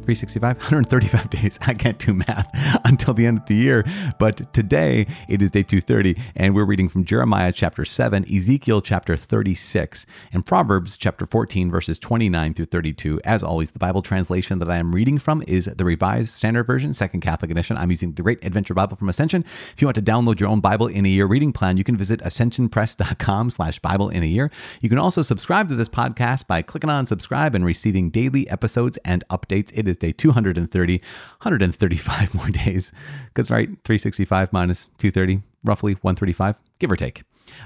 365, 0.00 0.56
135 0.56 1.30
days. 1.30 1.58
I 1.62 1.74
can't 1.74 1.98
do 1.98 2.14
math 2.14 2.48
until 2.84 3.14
the 3.14 3.26
end 3.26 3.38
of 3.38 3.46
the 3.46 3.54
year. 3.54 3.84
But 4.18 4.52
today 4.52 5.06
it 5.28 5.42
is 5.42 5.50
day 5.50 5.62
230, 5.62 6.20
and 6.34 6.54
we're 6.54 6.64
reading 6.64 6.88
from 6.88 7.04
Jeremiah 7.04 7.52
chapter 7.52 7.84
7, 7.84 8.24
Ezekiel 8.24 8.80
chapter 8.80 9.16
36, 9.16 10.06
and 10.32 10.44
Proverbs 10.44 10.96
chapter 10.96 11.26
14, 11.26 11.70
verses 11.70 11.98
29 11.98 12.54
through 12.54 12.64
32. 12.64 13.20
As 13.24 13.42
always, 13.42 13.72
the 13.72 13.78
Bible 13.78 14.02
translation 14.02 14.58
that 14.58 14.70
I 14.70 14.76
am 14.76 14.94
reading 14.94 15.18
from 15.18 15.44
is 15.46 15.66
the 15.66 15.84
Revised 15.84 16.34
Standard 16.34 16.64
Version, 16.64 16.94
Second 16.94 17.20
Catholic 17.20 17.50
Edition. 17.50 17.76
I'm 17.76 17.90
using 17.90 18.12
the 18.12 18.22
Great 18.22 18.42
Adventure 18.44 18.74
Bible 18.74 18.96
from 18.96 19.08
Ascension. 19.08 19.44
If 19.72 19.82
you 19.82 19.86
want 19.86 19.96
to 19.96 20.02
download 20.02 20.40
your 20.40 20.48
own 20.48 20.60
Bible 20.60 20.86
in 20.86 21.04
a 21.04 21.08
year 21.08 21.26
reading 21.26 21.52
plan, 21.52 21.76
you 21.76 21.84
can 21.84 21.96
visit 21.96 22.20
ascensionpress.com 22.20 23.50
slash 23.50 23.78
Bible 23.80 24.08
in 24.08 24.22
a 24.22 24.26
year. 24.26 24.50
You 24.80 24.88
can 24.88 24.98
also 24.98 25.22
subscribe 25.22 25.68
to 25.68 25.74
this 25.74 25.88
podcast 25.88 26.46
by 26.46 26.62
clicking 26.62 26.90
on 26.90 27.06
subscribe 27.06 27.54
and 27.54 27.64
receiving 27.64 28.10
daily 28.10 28.48
episodes 28.48 28.98
and 29.04 29.24
updates. 29.28 29.70
It 29.74 29.89
is 29.90 29.96
day 29.96 30.12
230, 30.12 30.98
135 30.98 32.34
more 32.34 32.48
days. 32.48 32.92
Because, 33.26 33.50
right, 33.50 33.68
365 33.84 34.52
minus 34.52 34.88
230, 34.98 35.42
roughly 35.62 35.92
135, 35.94 36.58
give 36.78 36.90
or 36.90 36.96
take. 36.96 37.22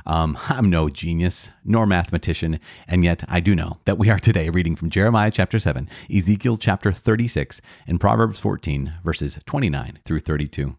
Um, 0.06 0.38
I'm 0.48 0.70
no 0.70 0.88
genius 0.88 1.50
nor 1.64 1.86
mathematician, 1.86 2.58
and 2.88 3.04
yet 3.04 3.24
I 3.28 3.40
do 3.40 3.54
know 3.54 3.78
that 3.84 3.98
we 3.98 4.10
are 4.10 4.18
today 4.18 4.48
reading 4.48 4.76
from 4.76 4.90
Jeremiah 4.90 5.30
chapter 5.30 5.58
7, 5.58 5.88
Ezekiel 6.14 6.56
chapter 6.56 6.92
36, 6.92 7.60
and 7.86 8.00
Proverbs 8.00 8.40
14, 8.40 8.94
verses 9.02 9.38
29 9.46 10.00
through 10.04 10.20
32. 10.20 10.76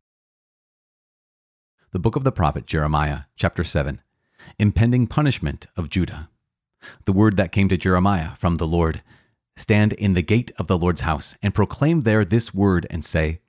The 1.92 2.00
book 2.00 2.16
of 2.16 2.24
the 2.24 2.32
prophet 2.32 2.66
Jeremiah, 2.66 3.22
chapter 3.36 3.64
7, 3.64 4.02
Impending 4.60 5.08
Punishment 5.08 5.68
of 5.78 5.90
Judah. 5.90 6.30
The 7.06 7.14
word 7.14 7.38
that 7.38 7.52
came 7.52 7.70
to 7.70 7.78
Jeremiah 7.78 8.36
from 8.36 8.56
the 8.56 8.68
Lord 8.68 9.02
Stand 9.58 9.94
in 9.94 10.14
the 10.14 10.22
gate 10.22 10.52
of 10.58 10.68
the 10.68 10.78
Lord's 10.78 11.02
house, 11.02 11.36
and 11.42 11.54
proclaim 11.54 12.02
there 12.02 12.26
this 12.26 12.54
word, 12.54 12.86
and 12.90 13.06
say, 13.06 13.40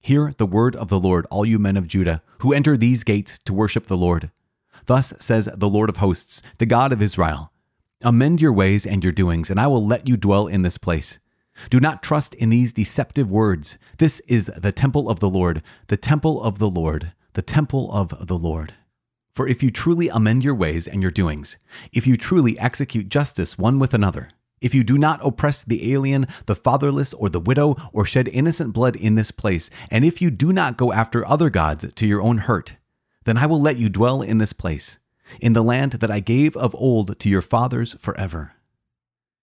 Hear 0.00 0.32
the 0.36 0.46
word 0.46 0.76
of 0.76 0.88
the 0.88 1.00
Lord, 1.00 1.26
all 1.30 1.46
you 1.46 1.58
men 1.58 1.76
of 1.76 1.88
Judah, 1.88 2.22
who 2.38 2.52
enter 2.52 2.76
these 2.76 3.04
gates 3.04 3.38
to 3.44 3.54
worship 3.54 3.86
the 3.86 3.96
Lord. 3.96 4.30
Thus 4.86 5.12
says 5.18 5.48
the 5.54 5.68
Lord 5.68 5.88
of 5.88 5.98
hosts, 5.98 6.42
the 6.58 6.66
God 6.66 6.92
of 6.92 7.02
Israel 7.02 7.52
Amend 8.02 8.42
your 8.42 8.52
ways 8.52 8.86
and 8.86 9.02
your 9.02 9.12
doings, 9.12 9.50
and 9.50 9.58
I 9.58 9.66
will 9.66 9.84
let 9.84 10.06
you 10.06 10.16
dwell 10.16 10.46
in 10.46 10.62
this 10.62 10.78
place. 10.78 11.18
Do 11.70 11.80
not 11.80 12.02
trust 12.02 12.34
in 12.34 12.50
these 12.50 12.72
deceptive 12.72 13.30
words. 13.30 13.78
This 13.98 14.20
is 14.28 14.46
the 14.46 14.72
temple 14.72 15.08
of 15.08 15.20
the 15.20 15.30
Lord, 15.30 15.62
the 15.86 15.96
temple 15.96 16.42
of 16.42 16.58
the 16.58 16.68
Lord, 16.68 17.12
the 17.32 17.42
temple 17.42 17.90
of 17.92 18.26
the 18.26 18.36
Lord. 18.36 18.74
For 19.32 19.48
if 19.48 19.62
you 19.62 19.70
truly 19.70 20.08
amend 20.08 20.44
your 20.44 20.54
ways 20.54 20.86
and 20.86 21.00
your 21.00 21.10
doings, 21.10 21.56
if 21.92 22.06
you 22.06 22.16
truly 22.16 22.58
execute 22.58 23.08
justice 23.08 23.56
one 23.56 23.78
with 23.78 23.94
another, 23.94 24.30
if 24.60 24.74
you 24.74 24.82
do 24.82 24.98
not 24.98 25.20
oppress 25.22 25.62
the 25.62 25.92
alien, 25.92 26.26
the 26.46 26.56
fatherless, 26.56 27.12
or 27.14 27.28
the 27.28 27.40
widow, 27.40 27.76
or 27.92 28.04
shed 28.04 28.28
innocent 28.28 28.72
blood 28.72 28.96
in 28.96 29.14
this 29.14 29.30
place, 29.30 29.70
and 29.90 30.04
if 30.04 30.22
you 30.22 30.30
do 30.30 30.52
not 30.52 30.76
go 30.76 30.92
after 30.92 31.26
other 31.26 31.50
gods 31.50 31.92
to 31.92 32.06
your 32.06 32.22
own 32.22 32.38
hurt, 32.38 32.76
then 33.24 33.36
I 33.36 33.46
will 33.46 33.60
let 33.60 33.76
you 33.76 33.88
dwell 33.88 34.22
in 34.22 34.38
this 34.38 34.52
place, 34.52 34.98
in 35.40 35.52
the 35.52 35.62
land 35.62 35.92
that 35.92 36.10
I 36.10 36.20
gave 36.20 36.56
of 36.56 36.74
old 36.74 37.18
to 37.18 37.28
your 37.28 37.42
fathers 37.42 37.94
forever. 37.98 38.54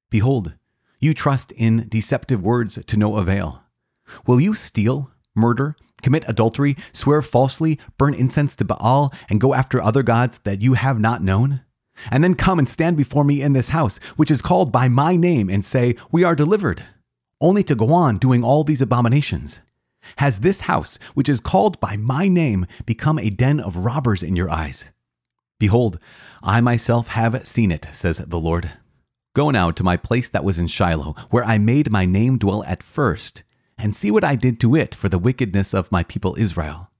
Behold, 0.09 0.53
you 0.99 1.13
trust 1.13 1.51
in 1.51 1.87
deceptive 1.89 2.41
words 2.41 2.79
to 2.85 2.97
no 2.97 3.17
avail. 3.17 3.63
Will 4.25 4.39
you 4.39 4.53
steal, 4.53 5.11
murder, 5.35 5.75
commit 6.01 6.23
adultery, 6.27 6.75
swear 6.91 7.21
falsely, 7.21 7.79
burn 7.97 8.13
incense 8.13 8.55
to 8.57 8.65
Baal, 8.65 9.13
and 9.29 9.41
go 9.41 9.53
after 9.53 9.81
other 9.81 10.03
gods 10.03 10.39
that 10.39 10.61
you 10.61 10.73
have 10.75 10.99
not 10.99 11.23
known? 11.23 11.61
And 12.11 12.23
then 12.23 12.35
come 12.35 12.59
and 12.59 12.67
stand 12.67 12.97
before 12.97 13.23
me 13.23 13.41
in 13.41 13.53
this 13.53 13.69
house, 13.69 13.97
which 14.15 14.31
is 14.31 14.41
called 14.41 14.71
by 14.71 14.87
my 14.87 15.15
name, 15.15 15.49
and 15.49 15.63
say, 15.63 15.95
We 16.11 16.23
are 16.23 16.35
delivered, 16.35 16.85
only 17.39 17.63
to 17.63 17.75
go 17.75 17.93
on 17.93 18.17
doing 18.17 18.43
all 18.43 18.63
these 18.63 18.81
abominations? 18.81 19.61
Has 20.17 20.39
this 20.39 20.61
house, 20.61 20.97
which 21.13 21.29
is 21.29 21.39
called 21.39 21.79
by 21.79 21.97
my 21.97 22.27
name, 22.27 22.65
become 22.85 23.19
a 23.19 23.29
den 23.29 23.59
of 23.59 23.77
robbers 23.77 24.23
in 24.23 24.35
your 24.35 24.49
eyes? 24.49 24.91
Behold, 25.59 25.99
I 26.41 26.61
myself 26.61 27.09
have 27.09 27.47
seen 27.47 27.71
it, 27.71 27.87
says 27.91 28.17
the 28.17 28.39
Lord. 28.39 28.71
Go 29.33 29.49
now 29.49 29.71
to 29.71 29.83
my 29.83 29.97
place 29.97 30.29
that 30.29 30.43
was 30.43 30.59
in 30.59 30.67
Shiloh, 30.67 31.15
where 31.29 31.43
I 31.43 31.57
made 31.57 31.89
my 31.89 32.05
name 32.05 32.37
dwell 32.37 32.63
at 32.65 32.83
first, 32.83 33.43
and 33.77 33.95
see 33.95 34.11
what 34.11 34.23
I 34.23 34.35
did 34.35 34.59
to 34.59 34.75
it 34.75 34.93
for 34.93 35.09
the 35.09 35.17
wickedness 35.17 35.73
of 35.73 35.91
my 35.91 36.03
people 36.03 36.35
Israel. 36.37 36.91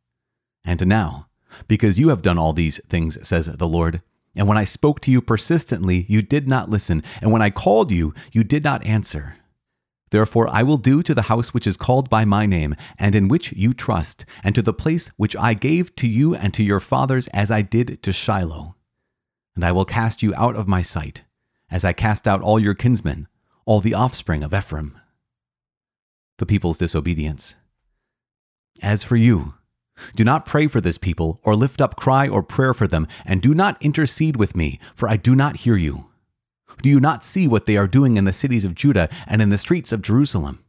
And 0.65 0.87
now, 0.87 1.27
because 1.67 1.99
you 1.99 2.09
have 2.09 2.21
done 2.21 2.37
all 2.37 2.53
these 2.53 2.79
things, 2.87 3.25
says 3.27 3.45
the 3.45 3.67
Lord, 3.67 4.01
and 4.35 4.47
when 4.47 4.57
I 4.57 4.63
spoke 4.63 4.99
to 5.01 5.11
you 5.11 5.21
persistently, 5.21 6.05
you 6.09 6.21
did 6.21 6.47
not 6.47 6.69
listen. 6.69 7.03
And 7.21 7.31
when 7.31 7.41
I 7.41 7.49
called 7.49 7.91
you, 7.91 8.13
you 8.31 8.43
did 8.43 8.63
not 8.63 8.83
answer. 8.85 9.37
Therefore, 10.09 10.47
I 10.49 10.63
will 10.63 10.77
do 10.77 11.01
to 11.03 11.13
the 11.13 11.23
house 11.23 11.53
which 11.53 11.65
is 11.65 11.77
called 11.77 12.09
by 12.09 12.23
my 12.23 12.45
name, 12.45 12.75
and 12.99 13.15
in 13.15 13.27
which 13.27 13.51
you 13.53 13.73
trust, 13.73 14.25
and 14.43 14.53
to 14.53 14.61
the 14.61 14.73
place 14.73 15.07
which 15.17 15.35
I 15.35 15.53
gave 15.53 15.95
to 15.97 16.07
you 16.07 16.35
and 16.35 16.53
to 16.53 16.63
your 16.63 16.79
fathers, 16.79 17.27
as 17.29 17.49
I 17.49 17.63
did 17.63 18.01
to 18.03 18.13
Shiloh. 18.13 18.75
And 19.55 19.65
I 19.65 19.71
will 19.71 19.85
cast 19.85 20.21
you 20.21 20.33
out 20.35 20.55
of 20.55 20.67
my 20.67 20.81
sight, 20.81 21.23
as 21.69 21.83
I 21.83 21.93
cast 21.93 22.27
out 22.27 22.41
all 22.41 22.59
your 22.59 22.75
kinsmen, 22.75 23.27
all 23.65 23.79
the 23.79 23.95
offspring 23.95 24.43
of 24.43 24.53
Ephraim. 24.53 24.99
The 26.37 26.45
people's 26.45 26.77
disobedience. 26.77 27.55
As 28.81 29.03
for 29.03 29.15
you, 29.15 29.55
do 30.15 30.23
not 30.23 30.45
pray 30.45 30.67
for 30.67 30.81
this 30.81 30.97
people, 30.97 31.39
or 31.43 31.55
lift 31.55 31.81
up 31.81 31.95
cry 31.95 32.27
or 32.27 32.43
prayer 32.43 32.73
for 32.73 32.87
them, 32.87 33.07
and 33.25 33.41
do 33.41 33.53
not 33.53 33.81
intercede 33.81 34.37
with 34.37 34.55
me, 34.55 34.79
for 34.95 35.07
I 35.07 35.17
do 35.17 35.35
not 35.35 35.57
hear 35.57 35.75
you. 35.75 36.09
Do 36.81 36.89
you 36.89 36.99
not 36.99 37.23
see 37.23 37.47
what 37.47 37.65
they 37.65 37.77
are 37.77 37.87
doing 37.87 38.17
in 38.17 38.25
the 38.25 38.33
cities 38.33 38.65
of 38.65 38.75
Judah 38.75 39.09
and 39.27 39.41
in 39.41 39.49
the 39.49 39.57
streets 39.57 39.91
of 39.91 40.01
Jerusalem? 40.01 40.63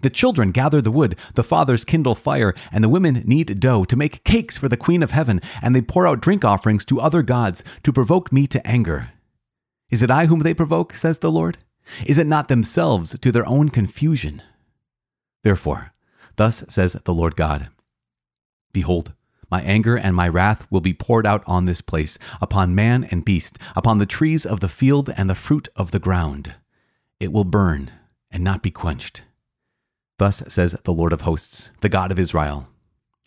The 0.00 0.10
children 0.10 0.50
gather 0.50 0.82
the 0.82 0.90
wood, 0.90 1.16
the 1.34 1.42
fathers 1.42 1.84
kindle 1.84 2.14
fire, 2.14 2.54
and 2.70 2.84
the 2.84 2.88
women 2.88 3.22
knead 3.24 3.58
dough 3.58 3.84
to 3.86 3.96
make 3.96 4.24
cakes 4.24 4.58
for 4.58 4.68
the 4.68 4.76
Queen 4.76 5.02
of 5.02 5.10
Heaven, 5.10 5.40
and 5.62 5.74
they 5.74 5.80
pour 5.80 6.06
out 6.06 6.20
drink 6.20 6.44
offerings 6.44 6.84
to 6.84 7.00
other 7.00 7.22
gods 7.22 7.64
to 7.82 7.92
provoke 7.92 8.30
me 8.30 8.46
to 8.48 8.64
anger. 8.66 9.12
Is 9.90 10.02
it 10.02 10.10
I 10.10 10.26
whom 10.26 10.40
they 10.40 10.54
provoke, 10.54 10.94
says 10.94 11.20
the 11.20 11.30
Lord? 11.30 11.58
Is 12.04 12.18
it 12.18 12.26
not 12.26 12.48
themselves 12.48 13.18
to 13.18 13.32
their 13.32 13.46
own 13.48 13.70
confusion? 13.70 14.42
Therefore, 15.42 15.94
thus 16.36 16.64
says 16.68 16.92
the 17.04 17.14
Lord 17.14 17.36
God 17.36 17.70
Behold, 18.76 19.14
my 19.50 19.62
anger 19.62 19.96
and 19.96 20.14
my 20.14 20.28
wrath 20.28 20.66
will 20.70 20.82
be 20.82 20.92
poured 20.92 21.26
out 21.26 21.42
on 21.46 21.64
this 21.64 21.80
place, 21.80 22.18
upon 22.42 22.74
man 22.74 23.04
and 23.04 23.24
beast, 23.24 23.58
upon 23.74 23.98
the 23.98 24.04
trees 24.04 24.44
of 24.44 24.60
the 24.60 24.68
field 24.68 25.08
and 25.16 25.30
the 25.30 25.34
fruit 25.34 25.66
of 25.76 25.92
the 25.92 25.98
ground. 25.98 26.56
It 27.18 27.32
will 27.32 27.44
burn 27.44 27.90
and 28.30 28.44
not 28.44 28.62
be 28.62 28.70
quenched. 28.70 29.22
Thus 30.18 30.42
says 30.48 30.76
the 30.84 30.92
Lord 30.92 31.14
of 31.14 31.22
hosts, 31.22 31.70
the 31.80 31.88
God 31.88 32.12
of 32.12 32.18
Israel 32.18 32.68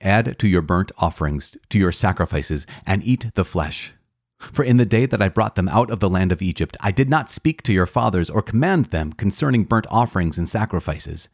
Add 0.01 0.37
to 0.37 0.47
your 0.47 0.61
burnt 0.61 0.91
offerings, 0.99 1.57
to 1.69 1.79
your 1.79 1.91
sacrifices, 1.91 2.67
and 2.85 3.03
eat 3.03 3.33
the 3.33 3.43
flesh. 3.43 3.93
For 4.37 4.63
in 4.63 4.77
the 4.77 4.85
day 4.85 5.07
that 5.07 5.19
I 5.23 5.29
brought 5.29 5.55
them 5.55 5.67
out 5.69 5.89
of 5.89 5.99
the 5.99 6.11
land 6.11 6.31
of 6.31 6.43
Egypt, 6.43 6.77
I 6.79 6.91
did 6.91 7.09
not 7.09 7.31
speak 7.31 7.63
to 7.63 7.73
your 7.73 7.87
fathers 7.87 8.29
or 8.29 8.43
command 8.43 8.91
them 8.91 9.13
concerning 9.13 9.63
burnt 9.63 9.87
offerings 9.89 10.37
and 10.37 10.47
sacrifices. 10.47 11.27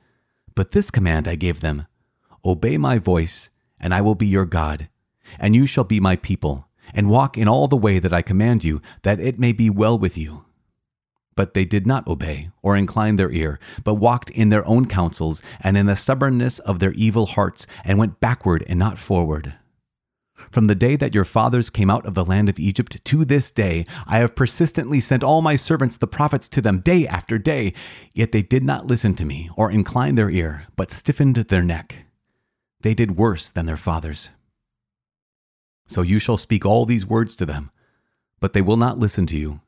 But 0.55 0.71
this 0.71 0.89
command 0.89 1.27
I 1.27 1.35
gave 1.35 1.59
them 1.59 1.87
Obey 2.45 2.77
my 2.77 2.97
voice 2.97 3.49
and 3.85 3.93
I 3.93 4.01
will 4.01 4.15
be 4.15 4.25
your 4.25 4.47
God, 4.47 4.89
and 5.37 5.55
you 5.55 5.67
shall 5.67 5.83
be 5.83 5.99
my 5.99 6.15
people, 6.15 6.67
and 6.95 7.07
walk 7.07 7.37
in 7.37 7.47
all 7.47 7.67
the 7.67 7.77
way 7.77 7.99
that 7.99 8.11
I 8.11 8.23
command 8.23 8.63
you, 8.63 8.81
that 9.03 9.19
it 9.19 9.37
may 9.37 9.51
be 9.51 9.69
well 9.69 9.95
with 9.95 10.17
you. 10.17 10.43
But 11.35 11.53
they 11.53 11.65
did 11.65 11.85
not 11.85 12.07
obey 12.07 12.49
or 12.63 12.75
incline 12.75 13.17
their 13.17 13.31
ear, 13.31 13.59
but 13.83 13.93
walked 13.93 14.31
in 14.31 14.49
their 14.49 14.67
own 14.67 14.87
counsels 14.87 15.39
and 15.61 15.77
in 15.77 15.85
the 15.85 15.95
stubbornness 15.95 16.57
of 16.57 16.79
their 16.79 16.93
evil 16.93 17.27
hearts, 17.27 17.67
and 17.83 17.99
went 17.99 18.19
backward 18.19 18.63
and 18.67 18.79
not 18.79 18.97
forward. 18.97 19.53
From 20.49 20.65
the 20.65 20.73
day 20.73 20.95
that 20.95 21.13
your 21.13 21.23
fathers 21.23 21.69
came 21.69 21.91
out 21.91 22.07
of 22.07 22.15
the 22.15 22.25
land 22.25 22.49
of 22.49 22.57
Egypt 22.57 23.05
to 23.05 23.23
this 23.23 23.51
day, 23.51 23.85
I 24.07 24.17
have 24.17 24.35
persistently 24.35 24.99
sent 24.99 25.23
all 25.23 25.43
my 25.43 25.55
servants 25.55 25.97
the 25.97 26.07
prophets 26.07 26.47
to 26.49 26.61
them 26.61 26.79
day 26.79 27.05
after 27.05 27.37
day, 27.37 27.73
yet 28.15 28.31
they 28.31 28.41
did 28.41 28.63
not 28.63 28.87
listen 28.87 29.13
to 29.13 29.25
me 29.25 29.51
or 29.55 29.69
incline 29.69 30.15
their 30.15 30.31
ear, 30.31 30.65
but 30.75 30.89
stiffened 30.89 31.35
their 31.35 31.61
neck. 31.61 32.04
They 32.85 32.93
did 32.93 33.17
worse 33.17 33.49
than 33.49 33.65
their 33.65 33.77
fathers. 33.77 34.29
So 35.87 36.03
you 36.03 36.19
shall 36.19 36.37
speak 36.37 36.67
all 36.67 36.85
these 36.85 37.03
words 37.03 37.33
to 37.33 37.43
them, 37.43 37.71
but 38.39 38.53
they 38.53 38.61
will 38.61 38.77
not 38.77 38.99
listen 38.99 39.25
to 39.25 39.35
you. 39.35 39.61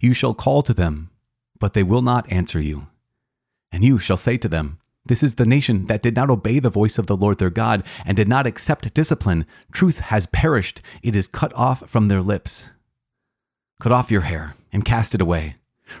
You 0.00 0.12
shall 0.12 0.34
call 0.34 0.62
to 0.62 0.74
them, 0.74 1.10
but 1.60 1.74
they 1.74 1.84
will 1.84 2.02
not 2.02 2.28
answer 2.32 2.60
you. 2.60 2.88
And 3.70 3.84
you 3.84 4.00
shall 4.00 4.16
say 4.16 4.36
to 4.38 4.48
them, 4.48 4.80
This 5.04 5.22
is 5.22 5.36
the 5.36 5.46
nation 5.46 5.86
that 5.86 6.02
did 6.02 6.16
not 6.16 6.28
obey 6.28 6.58
the 6.58 6.68
voice 6.68 6.98
of 6.98 7.06
the 7.06 7.16
Lord 7.16 7.38
their 7.38 7.50
God, 7.50 7.84
and 8.04 8.16
did 8.16 8.26
not 8.26 8.48
accept 8.48 8.92
discipline. 8.94 9.46
Truth 9.70 10.00
has 10.00 10.26
perished, 10.26 10.82
it 11.04 11.14
is 11.14 11.28
cut 11.28 11.52
off 11.54 11.88
from 11.88 12.08
their 12.08 12.20
lips. 12.20 12.70
Cut 13.78 13.92
off 13.92 14.10
your 14.10 14.22
hair 14.22 14.56
and 14.72 14.84
cast 14.84 15.14
it 15.14 15.20
away. 15.20 15.54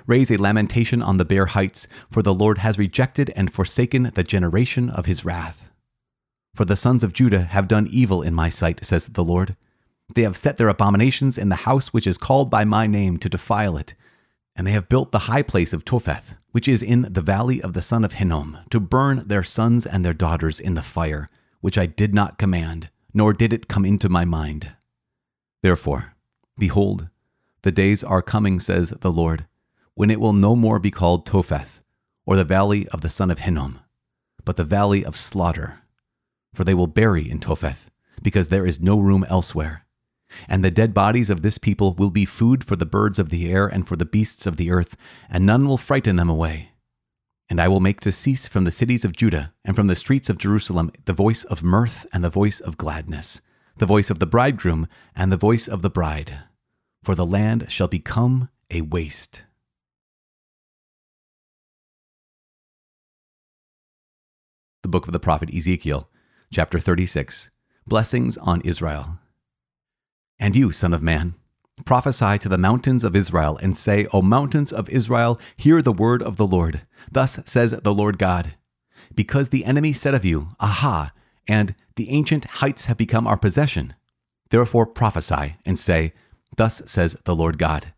Raise 0.04 0.32
a 0.32 0.36
lamentation 0.36 1.00
on 1.00 1.18
the 1.18 1.24
bare 1.24 1.46
heights, 1.46 1.86
for 2.10 2.22
the 2.22 2.34
Lord 2.34 2.58
has 2.58 2.76
rejected 2.76 3.30
and 3.36 3.52
forsaken 3.52 4.10
the 4.16 4.24
generation 4.24 4.90
of 4.90 5.06
his 5.06 5.24
wrath. 5.24 5.70
For 6.56 6.64
the 6.64 6.74
sons 6.74 7.04
of 7.04 7.12
Judah 7.12 7.42
have 7.42 7.68
done 7.68 7.86
evil 7.86 8.22
in 8.22 8.32
my 8.32 8.48
sight, 8.48 8.82
says 8.82 9.08
the 9.08 9.22
Lord. 9.22 9.56
They 10.14 10.22
have 10.22 10.38
set 10.38 10.56
their 10.56 10.70
abominations 10.70 11.36
in 11.36 11.50
the 11.50 11.66
house 11.66 11.88
which 11.88 12.06
is 12.06 12.16
called 12.16 12.48
by 12.48 12.64
my 12.64 12.86
name 12.86 13.18
to 13.18 13.28
defile 13.28 13.76
it. 13.76 13.92
And 14.56 14.66
they 14.66 14.70
have 14.70 14.88
built 14.88 15.12
the 15.12 15.28
high 15.28 15.42
place 15.42 15.74
of 15.74 15.84
Topheth, 15.84 16.36
which 16.52 16.66
is 16.66 16.82
in 16.82 17.12
the 17.12 17.20
valley 17.20 17.60
of 17.60 17.74
the 17.74 17.82
son 17.82 18.06
of 18.06 18.14
Hinnom, 18.14 18.56
to 18.70 18.80
burn 18.80 19.28
their 19.28 19.42
sons 19.42 19.84
and 19.84 20.02
their 20.02 20.14
daughters 20.14 20.58
in 20.58 20.72
the 20.72 20.80
fire, 20.80 21.28
which 21.60 21.76
I 21.76 21.84
did 21.84 22.14
not 22.14 22.38
command, 22.38 22.88
nor 23.12 23.34
did 23.34 23.52
it 23.52 23.68
come 23.68 23.84
into 23.84 24.08
my 24.08 24.24
mind. 24.24 24.72
Therefore, 25.62 26.14
behold, 26.56 27.10
the 27.60 27.70
days 27.70 28.02
are 28.02 28.22
coming, 28.22 28.60
says 28.60 28.94
the 29.02 29.12
Lord, 29.12 29.44
when 29.92 30.10
it 30.10 30.20
will 30.20 30.32
no 30.32 30.56
more 30.56 30.78
be 30.78 30.90
called 30.90 31.26
Topheth, 31.26 31.82
or 32.24 32.34
the 32.34 32.44
valley 32.44 32.88
of 32.88 33.02
the 33.02 33.10
son 33.10 33.30
of 33.30 33.40
Hinnom, 33.40 33.80
but 34.46 34.56
the 34.56 34.64
valley 34.64 35.04
of 35.04 35.16
slaughter. 35.16 35.82
For 36.56 36.64
they 36.64 36.72
will 36.72 36.86
bury 36.86 37.30
in 37.30 37.38
Topheth, 37.38 37.90
because 38.22 38.48
there 38.48 38.64
is 38.64 38.80
no 38.80 38.98
room 38.98 39.26
elsewhere. 39.28 39.84
And 40.48 40.64
the 40.64 40.70
dead 40.70 40.94
bodies 40.94 41.28
of 41.28 41.42
this 41.42 41.58
people 41.58 41.92
will 41.92 42.08
be 42.08 42.24
food 42.24 42.64
for 42.64 42.76
the 42.76 42.86
birds 42.86 43.18
of 43.18 43.28
the 43.28 43.52
air 43.52 43.66
and 43.66 43.86
for 43.86 43.94
the 43.94 44.06
beasts 44.06 44.46
of 44.46 44.56
the 44.56 44.70
earth, 44.70 44.96
and 45.28 45.44
none 45.44 45.68
will 45.68 45.76
frighten 45.76 46.16
them 46.16 46.30
away. 46.30 46.70
And 47.50 47.60
I 47.60 47.68
will 47.68 47.80
make 47.80 48.00
to 48.00 48.10
cease 48.10 48.48
from 48.48 48.64
the 48.64 48.70
cities 48.70 49.04
of 49.04 49.14
Judah 49.14 49.52
and 49.66 49.76
from 49.76 49.88
the 49.88 49.94
streets 49.94 50.30
of 50.30 50.38
Jerusalem 50.38 50.92
the 51.04 51.12
voice 51.12 51.44
of 51.44 51.62
mirth 51.62 52.06
and 52.10 52.24
the 52.24 52.30
voice 52.30 52.58
of 52.58 52.78
gladness, 52.78 53.42
the 53.76 53.84
voice 53.84 54.08
of 54.08 54.18
the 54.18 54.26
bridegroom 54.26 54.88
and 55.14 55.30
the 55.30 55.36
voice 55.36 55.68
of 55.68 55.82
the 55.82 55.90
bride. 55.90 56.38
For 57.04 57.14
the 57.14 57.26
land 57.26 57.70
shall 57.70 57.86
become 57.86 58.48
a 58.70 58.80
waste. 58.80 59.42
The 64.80 64.88
book 64.88 65.06
of 65.06 65.12
the 65.12 65.20
prophet 65.20 65.52
Ezekiel, 65.54 66.08
chapter 66.52 66.78
36 66.78 67.50
Blessings 67.86 68.38
on 68.38 68.60
Israel. 68.62 69.18
And 70.38 70.54
you, 70.54 70.72
Son 70.72 70.92
of 70.92 71.02
Man, 71.02 71.34
prophesy 71.84 72.38
to 72.38 72.48
the 72.48 72.58
mountains 72.58 73.04
of 73.04 73.14
Israel, 73.16 73.58
and 73.62 73.76
say, 73.76 74.06
O 74.12 74.22
mountains 74.22 74.72
of 74.72 74.88
Israel, 74.88 75.40
hear 75.56 75.82
the 75.82 75.92
word 75.92 76.22
of 76.22 76.36
the 76.36 76.46
Lord. 76.46 76.82
Thus 77.10 77.40
says 77.44 77.72
the 77.72 77.94
Lord 77.94 78.18
God 78.18 78.54
Because 79.14 79.48
the 79.48 79.64
enemy 79.64 79.92
said 79.92 80.14
of 80.14 80.24
you, 80.24 80.48
Aha, 80.60 81.12
and 81.48 81.74
the 81.96 82.10
ancient 82.10 82.44
heights 82.44 82.86
have 82.86 82.96
become 82.96 83.26
our 83.26 83.36
possession. 83.36 83.94
Therefore 84.50 84.86
prophesy, 84.86 85.56
and 85.64 85.78
say, 85.78 86.12
Thus 86.56 86.82
says 86.86 87.16
the 87.24 87.34
Lord 87.34 87.58
God. 87.58 87.92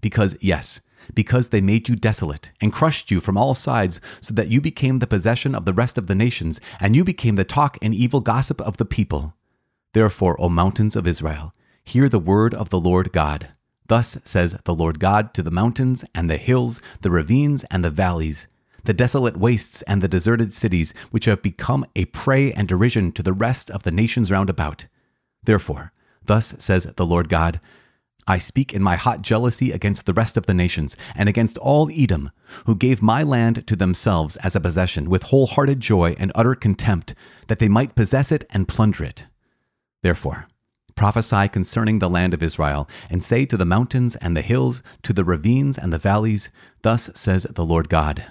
Because, 0.00 0.36
yes, 0.40 0.80
because 1.14 1.48
they 1.48 1.60
made 1.60 1.88
you 1.88 1.96
desolate 1.96 2.50
and 2.60 2.72
crushed 2.72 3.10
you 3.10 3.20
from 3.20 3.36
all 3.36 3.54
sides, 3.54 4.00
so 4.20 4.34
that 4.34 4.48
you 4.48 4.60
became 4.60 4.98
the 4.98 5.06
possession 5.06 5.54
of 5.54 5.64
the 5.64 5.72
rest 5.72 5.98
of 5.98 6.06
the 6.06 6.14
nations, 6.14 6.60
and 6.80 6.94
you 6.94 7.04
became 7.04 7.36
the 7.36 7.44
talk 7.44 7.78
and 7.82 7.94
evil 7.94 8.20
gossip 8.20 8.60
of 8.60 8.76
the 8.76 8.84
people. 8.84 9.34
Therefore, 9.92 10.40
O 10.40 10.48
mountains 10.48 10.96
of 10.96 11.06
Israel, 11.06 11.54
Hear 11.84 12.08
the 12.08 12.18
word 12.18 12.54
of 12.54 12.70
the 12.70 12.80
Lord 12.80 13.12
God. 13.12 13.50
Thus 13.86 14.16
says 14.24 14.56
the 14.64 14.74
Lord 14.74 15.00
God 15.00 15.34
to 15.34 15.42
the 15.42 15.50
mountains 15.50 16.04
and 16.14 16.30
the 16.30 16.36
hills, 16.36 16.80
the 17.02 17.10
ravines 17.10 17.64
and 17.70 17.84
the 17.84 17.90
valleys, 17.90 18.46
the 18.84 18.94
desolate 18.94 19.36
wastes 19.36 19.82
and 19.82 20.00
the 20.00 20.08
deserted 20.08 20.52
cities, 20.52 20.94
which 21.10 21.26
have 21.26 21.42
become 21.42 21.84
a 21.94 22.06
prey 22.06 22.52
and 22.52 22.68
derision 22.68 23.12
to 23.12 23.22
the 23.22 23.32
rest 23.32 23.70
of 23.70 23.82
the 23.82 23.90
nations 23.90 24.30
round 24.30 24.48
about. 24.48 24.86
Therefore, 25.42 25.92
thus 26.24 26.54
says 26.58 26.84
the 26.84 27.06
Lord 27.06 27.28
God, 27.28 27.60
I 28.26 28.38
speak 28.38 28.72
in 28.72 28.82
my 28.82 28.96
hot 28.96 29.22
jealousy 29.22 29.72
against 29.72 30.06
the 30.06 30.12
rest 30.12 30.36
of 30.36 30.46
the 30.46 30.54
nations, 30.54 30.96
and 31.14 31.28
against 31.28 31.58
all 31.58 31.90
Edom, 31.92 32.30
who 32.66 32.76
gave 32.76 33.02
my 33.02 33.22
land 33.22 33.66
to 33.66 33.76
themselves 33.76 34.36
as 34.36 34.54
a 34.54 34.60
possession 34.60 35.10
with 35.10 35.24
wholehearted 35.24 35.80
joy 35.80 36.14
and 36.18 36.30
utter 36.34 36.54
contempt, 36.54 37.14
that 37.48 37.58
they 37.58 37.68
might 37.68 37.94
possess 37.94 38.30
it 38.30 38.44
and 38.50 38.68
plunder 38.68 39.04
it. 39.04 39.24
Therefore, 40.02 40.46
Prophesy 40.94 41.48
concerning 41.48 41.98
the 41.98 42.10
land 42.10 42.34
of 42.34 42.42
Israel, 42.42 42.88
and 43.10 43.24
say 43.24 43.46
to 43.46 43.56
the 43.56 43.64
mountains 43.64 44.16
and 44.16 44.36
the 44.36 44.42
hills, 44.42 44.82
to 45.02 45.12
the 45.12 45.24
ravines 45.24 45.78
and 45.78 45.92
the 45.92 45.98
valleys, 45.98 46.50
Thus 46.82 47.10
says 47.14 47.44
the 47.50 47.64
Lord 47.64 47.88
God 47.88 48.26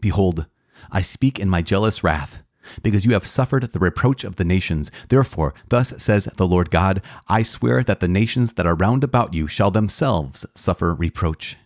Behold, 0.00 0.46
I 0.90 1.02
speak 1.02 1.38
in 1.38 1.50
my 1.50 1.60
jealous 1.60 2.02
wrath, 2.02 2.42
because 2.82 3.04
you 3.04 3.12
have 3.12 3.26
suffered 3.26 3.62
the 3.72 3.78
reproach 3.78 4.24
of 4.24 4.36
the 4.36 4.44
nations. 4.44 4.90
Therefore, 5.08 5.54
thus 5.68 5.94
says 5.98 6.26
the 6.36 6.46
Lord 6.46 6.70
God 6.70 7.02
I 7.28 7.42
swear 7.42 7.82
that 7.84 8.00
the 8.00 8.08
nations 8.08 8.54
that 8.54 8.66
are 8.66 8.74
round 8.74 9.04
about 9.04 9.34
you 9.34 9.46
shall 9.46 9.70
themselves 9.70 10.46
suffer 10.54 10.94
reproach. 10.94 11.56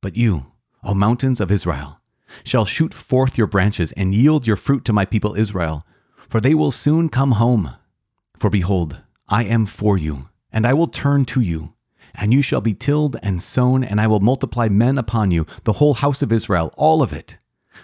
But 0.00 0.16
you, 0.16 0.52
O 0.82 0.94
mountains 0.94 1.40
of 1.40 1.50
Israel, 1.50 2.00
shall 2.44 2.64
shoot 2.64 2.92
forth 2.92 3.38
your 3.38 3.46
branches 3.46 3.92
and 3.92 4.14
yield 4.14 4.46
your 4.46 4.56
fruit 4.56 4.84
to 4.84 4.92
my 4.92 5.04
people 5.04 5.34
Israel, 5.36 5.86
for 6.28 6.40
they 6.40 6.54
will 6.54 6.70
soon 6.70 7.08
come 7.08 7.32
home. 7.32 7.76
For 8.36 8.50
behold, 8.50 9.00
I 9.28 9.44
am 9.44 9.66
for 9.66 9.96
you, 9.96 10.28
and 10.52 10.66
I 10.66 10.74
will 10.74 10.88
turn 10.88 11.24
to 11.26 11.40
you. 11.40 11.74
And 12.14 12.32
you 12.32 12.42
shall 12.42 12.60
be 12.60 12.74
tilled 12.74 13.16
and 13.22 13.42
sown, 13.42 13.82
and 13.82 14.00
I 14.00 14.06
will 14.06 14.20
multiply 14.20 14.68
men 14.68 14.98
upon 14.98 15.30
you, 15.30 15.46
the 15.64 15.74
whole 15.74 15.94
house 15.94 16.22
of 16.22 16.32
Israel, 16.32 16.72
all 16.76 17.02
of 17.02 17.12
it. 17.12 17.38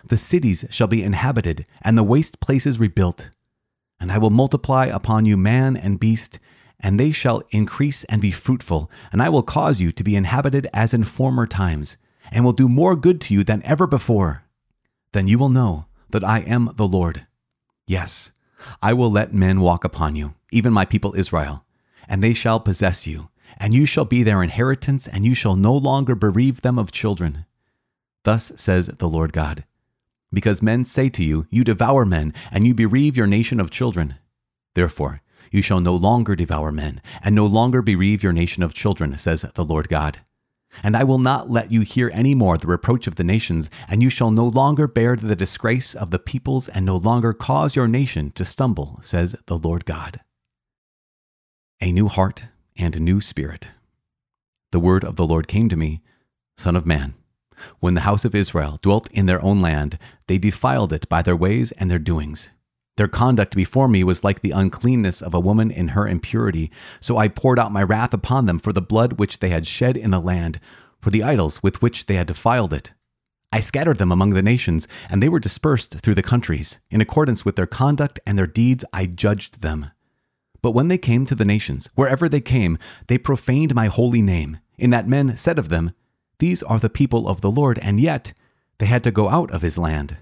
The 0.05 0.17
cities 0.17 0.65
shall 0.71 0.87
be 0.87 1.03
inhabited, 1.03 1.67
and 1.83 1.97
the 1.97 2.03
waste 2.03 2.41
places 2.41 2.79
rebuilt. 2.79 3.31
And 3.99 4.11
I 4.11 4.19
will 4.19 4.31
multiply 4.31 4.87
upon 4.87 5.27
you 5.27 5.37
man 5.37 5.77
and 5.77 6.01
beast, 6.01 6.39
and 6.79 6.99
they 6.99 7.13
shall 7.13 7.43
increase 7.51 8.05
and 8.05 8.23
be 8.23 8.31
fruitful, 8.31 8.91
and 9.13 9.21
I 9.21 9.29
will 9.29 9.43
cause 9.43 9.81
you 9.81 9.93
to 9.93 10.05
be 10.05 10.17
inhabited 10.17 10.67
as 10.73 10.95
in 10.95 11.05
former 11.05 11.47
times, 11.47 11.97
and 12.33 12.45
will 12.45 12.53
do 12.53 12.69
more 12.69 12.97
good 12.97 13.21
to 13.23 13.35
you 13.35 13.45
than 13.45 13.65
ever 13.65 13.87
before. 13.87 14.45
Then 15.13 15.27
you 15.27 15.39
will 15.39 15.49
know 15.49 15.87
that 16.11 16.25
I 16.25 16.41
am 16.41 16.71
the 16.77 16.89
Lord. 16.89 17.27
Yes, 17.87 18.33
I 18.81 18.93
will 18.93 19.11
let 19.11 19.35
men 19.35 19.61
walk 19.61 19.85
upon 19.85 20.17
you, 20.17 20.35
even 20.51 20.73
my 20.73 20.85
people 20.85 21.15
Israel, 21.15 21.65
and 22.09 22.23
they 22.23 22.33
shall 22.33 22.61
possess 22.61 23.07
you, 23.07 23.29
and 23.59 23.75
you 23.75 23.85
shall 23.85 24.05
be 24.05 24.23
their 24.23 24.43
inheritance, 24.43 25.07
and 25.07 25.25
you 25.25 25.35
shall 25.35 25.57
no 25.57 25.75
longer 25.75 26.15
bereave 26.15 26.63
them 26.63 26.79
of 26.79 26.93
children. 26.93 27.45
Thus 28.25 28.53
says 28.57 28.87
the 28.87 29.09
Lord 29.09 29.33
God. 29.33 29.65
Because 30.33 30.63
men 30.63 30.85
say 30.85 31.09
to 31.11 31.25
you, 31.25 31.47
You 31.51 31.65
devour 31.65 32.05
men, 32.05 32.33
and 32.51 32.67
you 32.67 32.75
bereave 32.75 33.17
your 33.17 33.27
nation 33.27 33.61
of 33.61 33.71
children. 33.71 34.17
Therefore, 34.75 35.23
you 35.51 35.63
shall 35.63 35.81
no 35.81 35.95
longer 35.95 36.37
devour 36.37 36.71
men, 36.71 37.03
and 37.23 37.35
no 37.35 37.47
longer 37.47 37.83
bereave 37.83 38.23
your 38.23 38.33
nation 38.33 38.63
of 38.63 38.75
children, 38.75 39.17
says 39.19 39.45
the 39.55 39.65
Lord 39.65 39.89
God. 39.89 40.21
And 40.85 40.97
I 40.97 41.03
will 41.03 41.19
not 41.19 41.51
let 41.51 41.73
you 41.73 41.81
hear 41.81 42.11
any 42.15 42.35
more 42.35 42.57
the 42.57 42.69
reproach 42.69 43.09
of 43.09 43.17
the 43.17 43.25
nations, 43.25 43.69
and 43.89 44.03
you 44.03 44.09
shall 44.09 44.31
no 44.31 44.47
longer 44.47 44.87
bear 44.87 45.17
the 45.17 45.35
disgrace 45.35 45.95
of 45.95 46.13
the 46.13 46.21
peoples, 46.21 46.69
and 46.69 46.87
no 46.87 46.97
longer 46.97 47.33
cause 47.33 47.75
your 47.75 47.89
nation 47.89 48.31
to 48.33 48.45
stumble, 48.45 49.01
says 49.03 49.35
the 49.47 49.59
Lord 49.59 49.85
God. 49.85 50.21
A 51.81 51.91
new 51.91 52.07
heart 52.07 52.45
and 52.77 52.95
a 52.95 53.01
new 53.01 53.21
spirit. 53.21 53.71
The 54.71 54.79
word 54.79 55.05
of 55.05 55.17
the 55.17 55.27
Lord 55.27 55.49
came 55.49 55.69
to 55.69 55.77
me 55.77 56.03
Son 56.57 56.77
of 56.77 56.87
man, 56.87 57.15
when 57.79 57.95
the 57.95 58.03
house 58.03 58.25
of 58.25 58.35
Israel 58.35 58.79
dwelt 58.83 59.11
in 59.13 59.27
their 59.27 59.43
own 59.43 59.61
land, 59.61 59.99
they 60.27 60.39
defiled 60.39 60.93
it 60.93 61.09
by 61.09 61.23
their 61.23 61.37
ways 61.37 61.73
and 61.73 61.91
their 61.91 61.99
doings. 61.99 62.51
Their 62.97 63.09
conduct 63.09 63.57
before 63.57 63.89
me 63.89 64.05
was 64.05 64.25
like 64.25 64.43
the 64.43 64.51
uncleanness 64.51 65.23
of 65.23 65.33
a 65.33 65.41
woman 65.41 65.71
in 65.71 65.89
her 65.89 66.07
impurity. 66.07 66.71
So 67.01 67.17
I 67.17 67.29
poured 67.29 67.59
out 67.59 67.73
my 67.73 67.83
wrath 67.83 68.13
upon 68.13 68.47
them 68.47 68.59
for 68.59 68.73
the 68.73 68.83
blood 68.83 69.15
which 69.15 69.39
they 69.39 69.49
had 69.49 69.67
shed 69.67 69.97
in 69.97 70.11
the 70.11 70.21
land, 70.21 70.61
for 71.01 71.09
the 71.11 71.23
idols 71.23 71.63
with 71.63 71.81
which 71.81 72.07
they 72.07 72.17
had 72.17 72.27
defiled 72.27 72.73
it. 72.73 72.93
I 73.53 73.61
scattered 73.61 73.99
them 73.99 74.13
among 74.13 74.31
the 74.31 74.43
nations, 74.43 74.87
and 75.09 75.23
they 75.23 75.29
were 75.29 75.41
dispersed 75.41 76.01
through 76.01 76.15
the 76.15 76.23
countries. 76.23 76.79
In 76.91 77.01
accordance 77.01 77.45
with 77.45 77.57
their 77.57 77.67
conduct 77.67 78.21
and 78.27 78.37
their 78.37 78.47
deeds, 78.47 78.85
I 78.93 79.07
judged 79.07 79.63
them. 79.63 79.91
But 80.63 80.73
when 80.73 80.89
they 80.89 80.99
came 80.99 81.27
to 81.27 81.35
the 81.35 81.45
nations, 81.45 81.89
wherever 81.95 82.29
they 82.29 82.41
came, 82.41 82.79
they 83.07 83.19
profaned 83.19 83.75
my 83.75 83.87
holy 83.87 84.23
name, 84.23 84.59
in 84.79 84.91
that 84.91 85.09
men 85.09 85.37
said 85.37 85.59
of 85.59 85.69
them, 85.69 85.93
These 86.41 86.63
are 86.63 86.79
the 86.79 86.91
people 86.91 87.29
of 87.29 87.43
the 87.43 87.51
Lord, 87.51 87.79
and 87.81 88.01
yet 88.01 88.33
they 88.79 88.87
had 88.87 89.05
to 89.05 89.11
go 89.11 89.29
out 89.29 89.51
of 89.51 89.61
his 89.61 89.77
land. 89.77 90.17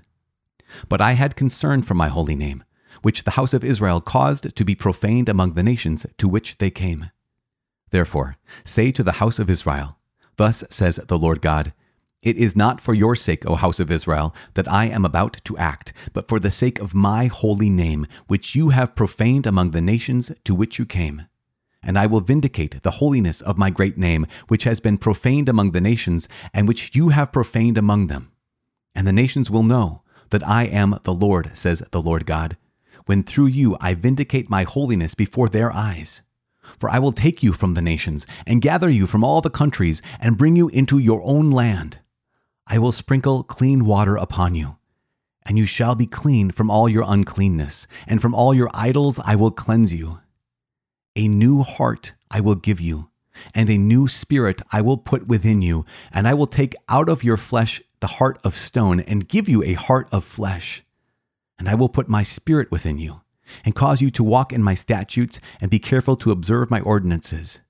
But 0.89 1.01
I 1.01 1.13
had 1.13 1.37
concern 1.37 1.83
for 1.83 1.95
my 1.95 2.09
holy 2.09 2.35
name 2.35 2.65
which 3.03 3.23
the 3.23 3.33
house 3.33 3.55
of 3.55 3.63
Israel 3.63 4.01
caused 4.01 4.57
to 4.57 4.65
be 4.65 4.75
profaned 4.75 5.29
among 5.29 5.55
the 5.55 5.63
nations 5.63 6.05
to 6.19 6.27
which 6.27 6.59
they 6.59 6.71
came. 6.71 7.11
Therefore, 7.91 8.37
say 8.65 8.91
to 8.91 9.05
the 9.05 9.21
house 9.23 9.39
of 9.39 9.49
Israel, 9.49 9.97
Thus 10.37 10.65
says 10.69 10.97
the 11.07 11.19
Lord 11.19 11.41
God, 11.41 11.73
It 12.21 12.37
is 12.37 12.57
not 12.57 12.81
for 12.81 12.95
your 12.95 13.15
sake, 13.15 13.47
O 13.47 13.55
house 13.55 13.79
of 13.79 13.93
Israel, 13.93 14.35
that 14.55 14.67
I 14.67 14.87
am 14.87 15.05
about 15.05 15.41
to 15.45 15.57
act, 15.57 15.93
but 16.13 16.27
for 16.27 16.41
the 16.41 16.51
sake 16.51 16.81
of 16.81 16.93
my 16.93 17.27
holy 17.27 17.71
name, 17.71 18.09
which 18.27 18.57
you 18.57 18.71
have 18.71 18.97
profaned 18.97 19.47
among 19.47 19.71
the 19.71 19.81
nations 19.81 20.33
to 20.45 20.57
which 20.57 20.81
you 20.81 20.85
came. 20.85 21.27
And 21.89 21.99
I 21.99 22.07
will 22.07 22.21
vindicate 22.21 22.83
the 22.85 22.93
holiness 23.01 23.41
of 23.41 23.59
my 23.59 23.71
great 23.71 23.99
name, 23.99 24.27
which 24.47 24.63
has 24.65 24.79
been 24.79 24.99
profaned 24.99 25.49
among 25.49 25.73
the 25.73 25.81
nations, 25.81 26.29
and 26.55 26.69
which 26.69 26.95
you 26.95 27.09
have 27.09 27.33
profaned 27.33 27.79
among 27.79 28.07
them. 28.07 28.31
And 28.95 29.07
the 29.07 29.13
nations 29.13 29.51
will 29.51 29.65
know 29.65 30.03
that 30.31 30.47
I 30.47 30.65
am 30.67 31.01
the 31.03 31.13
Lord, 31.15 31.51
says 31.55 31.83
the 31.91 32.03
Lord 32.03 32.27
God 32.27 32.57
when 33.09 33.23
through 33.23 33.47
you 33.47 33.75
I 33.81 33.95
vindicate 33.95 34.51
my 34.51 34.65
holiness 34.65 35.15
before 35.15 35.49
their 35.49 35.73
eyes. 35.73 36.21
For 36.79 36.91
I 36.91 36.99
will 36.99 37.13
take 37.13 37.43
you 37.43 37.55
from 37.55 37.73
the 37.73 37.81
nations, 37.81 38.27
and 38.47 38.61
gather 38.61 38.91
you 38.91 39.07
from 39.07 39.25
all 39.25 39.41
the 39.41 39.49
countries, 39.49 40.03
and 40.21 40.37
bring 40.37 40.57
you 40.57 40.69
into 40.69 40.99
your 40.99 41.23
own 41.25 41.51
land. 41.51 42.01
I 42.67 42.77
will 42.79 42.93
sprinkle 42.93 43.43
clean 43.43 43.87
water 43.87 44.17
upon 44.17 44.55
you, 44.55 44.77
and 45.47 45.57
you 45.57 45.65
shall 45.65 45.95
be 45.95 46.05
clean 46.05 46.51
from 46.51 46.71
all 46.71 46.87
your 46.87 47.05
uncleanness, 47.07 47.87
and 48.07 48.21
from 48.21 48.35
all 48.35 48.53
your 48.53 48.71
idols 48.75 49.19
I 49.25 49.37
will 49.37 49.51
cleanse 49.51 49.95
you. 49.95 50.21
A 51.19 51.27
new 51.27 51.65
heart 51.65 52.13
I 52.31 52.39
will 52.39 52.55
give 52.55 52.81
you, 52.81 53.11
and 53.53 53.69
a 53.69 53.77
new 53.77 54.07
spirit 54.07 54.63
I 54.71 54.81
will 54.81 54.97
put 54.97 55.27
within 55.27 55.63
you, 55.63 55.85
and 56.13 56.29
I 56.29 56.33
will 56.33 56.47
take 56.47 56.77
out 56.89 57.09
of 57.09 57.25
your 57.25 57.37
flesh 57.37 57.83
the 57.99 58.07
heart 58.07 58.39
of 58.45 58.55
stone, 58.55 59.01
and 59.01 59.29
give 59.29 59.49
you 59.49 59.65
a 59.65 59.73
heart 59.73 60.09
of 60.13 60.23
flesh. 60.23 60.85
And 61.59 61.69
I 61.69 61.75
will 61.75 61.89
put 61.89 62.09
my 62.09 62.23
spirit 62.23 62.71
within 62.71 62.99
you 62.99 63.23
and 63.65 63.75
cause 63.75 64.01
you 64.01 64.13
to 64.13 64.23
walk 64.23 64.53
in 64.53 64.63
my 64.63 64.75
statutes 64.75 65.41
and 65.61 65.73
be 65.73 65.81
careful 65.81 66.15
to 66.19 66.31
observe 66.31 66.71
my 66.71 66.79
ordinances. 66.83 67.63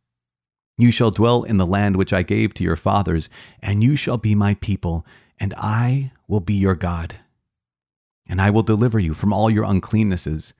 You 0.76 0.90
shall 0.90 1.10
dwell 1.10 1.42
in 1.42 1.56
the 1.56 1.64
land 1.64 1.96
which 1.96 2.12
I 2.12 2.22
gave 2.22 2.52
to 2.52 2.64
your 2.64 2.76
fathers, 2.76 3.30
and 3.60 3.82
you 3.82 3.96
shall 3.96 4.18
be 4.18 4.34
my 4.34 4.56
people, 4.56 5.06
and 5.40 5.54
I 5.56 6.12
will 6.26 6.40
be 6.40 6.52
your 6.52 6.74
God. 6.74 7.14
And 8.26 8.42
I 8.42 8.50
will 8.50 8.62
deliver 8.62 8.98
you 8.98 9.14
from 9.14 9.32
all 9.32 9.48
your 9.48 9.64
uncleannesses, 9.64 10.52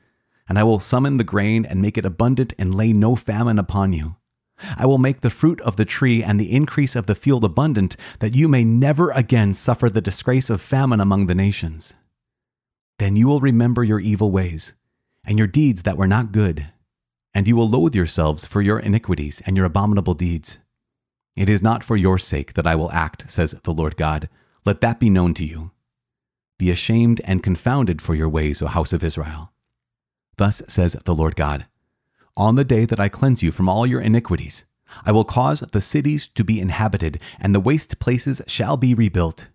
and 0.49 0.59
I 0.59 0.65
will 0.65 0.81
summon 0.81 1.17
the 1.17 1.25
grain 1.25 1.65
and 1.65 1.83
make 1.83 1.99
it 1.99 2.05
abundant 2.05 2.55
and 2.59 2.75
lay 2.75 2.93
no 2.93 3.17
famine 3.17 3.59
upon 3.59 3.93
you. 3.93 4.17
I 4.77 4.87
will 4.87 4.99
make 4.99 5.21
the 5.21 5.31
fruit 5.31 5.61
of 5.61 5.77
the 5.77 5.85
tree 5.85 6.23
and 6.23 6.41
the 6.41 6.53
increase 6.53 6.97
of 6.97 7.07
the 7.07 7.15
field 7.15 7.45
abundant, 7.45 7.97
that 8.19 8.35
you 8.35 8.49
may 8.49 8.65
never 8.65 9.11
again 9.11 9.55
suffer 9.55 9.89
the 9.89 10.01
disgrace 10.01 10.51
of 10.51 10.61
famine 10.61 11.01
among 11.01 11.27
the 11.27 11.35
nations. 11.35 11.95
Then 12.99 13.15
you 13.15 13.29
will 13.29 13.41
remember 13.41 13.85
your 13.85 14.01
evil 14.01 14.31
ways 14.31 14.75
and 15.25 15.39
your 15.39 15.47
deeds 15.47 15.83
that 15.83 15.97
were 15.97 16.07
not 16.07 16.33
good, 16.33 16.69
and 17.35 17.47
you 17.47 17.55
will 17.55 17.69
loathe 17.69 17.95
yourselves 17.95 18.47
for 18.47 18.63
your 18.63 18.79
iniquities 18.79 19.43
and 19.47 19.57
your 19.57 19.67
abominable 19.67 20.15
deeds. 20.15 20.59
It 21.37 21.49
is 21.49 21.63
not 21.63 21.85
for 21.85 21.97
your 21.97 22.19
sake 22.19 22.55
that 22.55 22.67
I 22.67 22.75
will 22.75 22.91
act, 22.91 23.31
says 23.31 23.53
the 23.63 23.73
Lord 23.73 23.97
God. 23.97 24.29
Let 24.65 24.81
that 24.81 24.99
be 24.99 25.11
known 25.11 25.35
to 25.35 25.45
you. 25.45 25.71
Be 26.59 26.71
ashamed 26.71 27.21
and 27.25 27.43
confounded 27.43 28.03
for 28.03 28.17
your 28.17 28.29
ways, 28.29 28.61
O 28.61 28.67
house 28.67 28.93
of 28.93 29.05
Israel. 29.05 29.53
Thus 30.39 30.63
says 30.69 30.97
the 31.05 31.15
Lord 31.15 31.37
God 31.37 31.67
On 32.37 32.55
the 32.55 32.65
day 32.65 32.85
that 32.85 33.01
I 33.01 33.09
cleanse 33.09 33.43
you 33.43 33.53
from 33.53 33.69
all 33.69 33.87
your 33.87 34.01
iniquities, 34.01 34.65
I 35.05 35.13
will 35.13 35.25
cause 35.25 35.61
the 35.61 35.81
cities 35.81 36.29
to 36.29 36.45
be 36.45 36.61
inhabited, 36.61 37.21
and 37.39 37.55
the 37.55 37.61
waste 37.61 37.99
places 37.99 38.41
shall 38.47 38.77
be 38.77 38.95
rebuilt. 38.95 39.49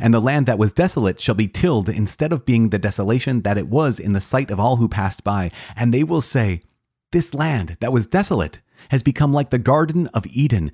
And 0.00 0.12
the 0.12 0.20
land 0.20 0.46
that 0.46 0.58
was 0.58 0.72
desolate 0.72 1.20
shall 1.20 1.34
be 1.34 1.46
tilled 1.46 1.88
instead 1.88 2.32
of 2.32 2.44
being 2.44 2.70
the 2.70 2.78
desolation 2.78 3.42
that 3.42 3.58
it 3.58 3.68
was 3.68 4.00
in 4.00 4.12
the 4.12 4.20
sight 4.20 4.50
of 4.50 4.58
all 4.58 4.76
who 4.76 4.88
passed 4.88 5.22
by. 5.22 5.50
And 5.76 5.94
they 5.94 6.02
will 6.02 6.20
say, 6.20 6.60
This 7.12 7.32
land 7.32 7.76
that 7.80 7.92
was 7.92 8.06
desolate 8.06 8.60
has 8.90 9.02
become 9.02 9.32
like 9.32 9.50
the 9.50 9.58
Garden 9.58 10.08
of 10.08 10.26
Eden, 10.26 10.72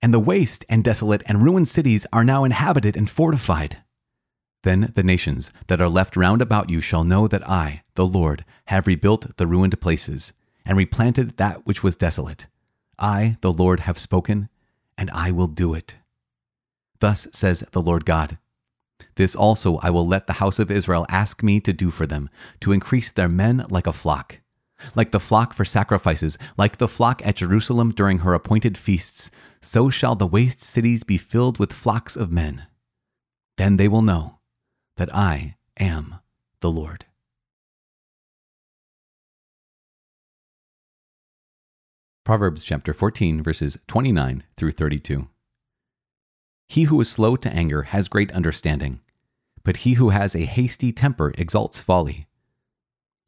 and 0.00 0.14
the 0.14 0.20
waste 0.20 0.64
and 0.68 0.82
desolate 0.82 1.22
and 1.26 1.44
ruined 1.44 1.68
cities 1.68 2.06
are 2.12 2.24
now 2.24 2.44
inhabited 2.44 2.96
and 2.96 3.10
fortified. 3.10 3.78
Then 4.62 4.92
the 4.94 5.02
nations 5.02 5.50
that 5.66 5.80
are 5.80 5.88
left 5.88 6.16
round 6.16 6.40
about 6.40 6.70
you 6.70 6.80
shall 6.80 7.04
know 7.04 7.26
that 7.28 7.48
I, 7.48 7.82
the 7.94 8.06
Lord, 8.06 8.44
have 8.66 8.86
rebuilt 8.86 9.36
the 9.36 9.46
ruined 9.46 9.80
places, 9.80 10.32
and 10.64 10.78
replanted 10.78 11.36
that 11.36 11.66
which 11.66 11.82
was 11.82 11.96
desolate. 11.96 12.46
I, 12.98 13.36
the 13.40 13.52
Lord, 13.52 13.80
have 13.80 13.98
spoken, 13.98 14.48
and 14.96 15.10
I 15.10 15.30
will 15.32 15.48
do 15.48 15.74
it. 15.74 15.98
Thus 17.00 17.26
says 17.32 17.64
the 17.72 17.82
Lord 17.82 18.04
God 18.04 18.38
this 19.16 19.34
also 19.34 19.78
I 19.78 19.90
will 19.90 20.06
let 20.06 20.26
the 20.26 20.34
house 20.34 20.58
of 20.58 20.70
Israel 20.70 21.06
ask 21.08 21.42
me 21.42 21.60
to 21.60 21.72
do 21.72 21.90
for 21.90 22.06
them, 22.06 22.30
to 22.60 22.72
increase 22.72 23.10
their 23.10 23.28
men 23.28 23.64
like 23.68 23.86
a 23.86 23.92
flock. 23.92 24.40
Like 24.96 25.12
the 25.12 25.20
flock 25.20 25.52
for 25.52 25.64
sacrifices, 25.64 26.38
like 26.56 26.78
the 26.78 26.88
flock 26.88 27.24
at 27.24 27.36
Jerusalem 27.36 27.92
during 27.92 28.18
her 28.18 28.34
appointed 28.34 28.76
feasts, 28.76 29.30
so 29.60 29.90
shall 29.90 30.16
the 30.16 30.26
waste 30.26 30.60
cities 30.60 31.04
be 31.04 31.18
filled 31.18 31.58
with 31.58 31.72
flocks 31.72 32.16
of 32.16 32.32
men. 32.32 32.66
Then 33.56 33.76
they 33.76 33.86
will 33.86 34.02
know 34.02 34.38
that 34.96 35.14
I 35.14 35.56
am 35.78 36.16
the 36.60 36.70
Lord. 36.70 37.06
Proverbs 42.24 42.62
chapter 42.62 42.92
14, 42.92 43.42
verses 43.42 43.78
29 43.88 44.44
through 44.56 44.70
32. 44.70 45.28
He 46.68 46.84
who 46.84 47.00
is 47.00 47.10
slow 47.10 47.36
to 47.36 47.52
anger 47.52 47.82
has 47.82 48.08
great 48.08 48.30
understanding, 48.30 49.00
but 49.64 49.78
he 49.78 49.94
who 49.94 50.10
has 50.10 50.34
a 50.34 50.44
hasty 50.44 50.92
temper 50.92 51.32
exalts 51.36 51.80
folly. 51.80 52.28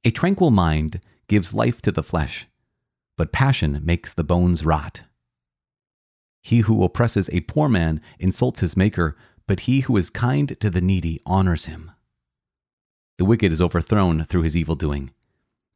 A 0.05 0.11
tranquil 0.11 0.51
mind 0.51 1.01
gives 1.29 1.55
life 1.55 1.83
to 1.83 1.91
the 1.91 2.03
flesh, 2.03 2.47
but 3.17 3.33
passion 3.33 3.81
makes 3.83 4.15
the 4.15 4.25
bones 4.25 4.65
rot. 4.65 5.03
He 6.43 6.61
who 6.61 6.85
oppresses 6.85 7.29
a 7.33 7.41
poor 7.41 7.69
man 7.69 8.01
insults 8.19 8.61
his 8.61 8.77
maker, 8.77 9.17
but 9.47 9.61
he 9.61 9.81
who 9.81 9.97
is 9.97 10.11
kind 10.11 10.59
to 10.61 10.71
the 10.71 10.81
needy 10.81 11.21
honors 11.27 11.67
him. 11.67 11.91
The 13.19 13.25
wicked 13.25 13.53
is 13.53 13.61
overthrown 13.61 14.25
through 14.25 14.43
his 14.43 14.57
evil 14.57 14.75
doing, 14.75 15.13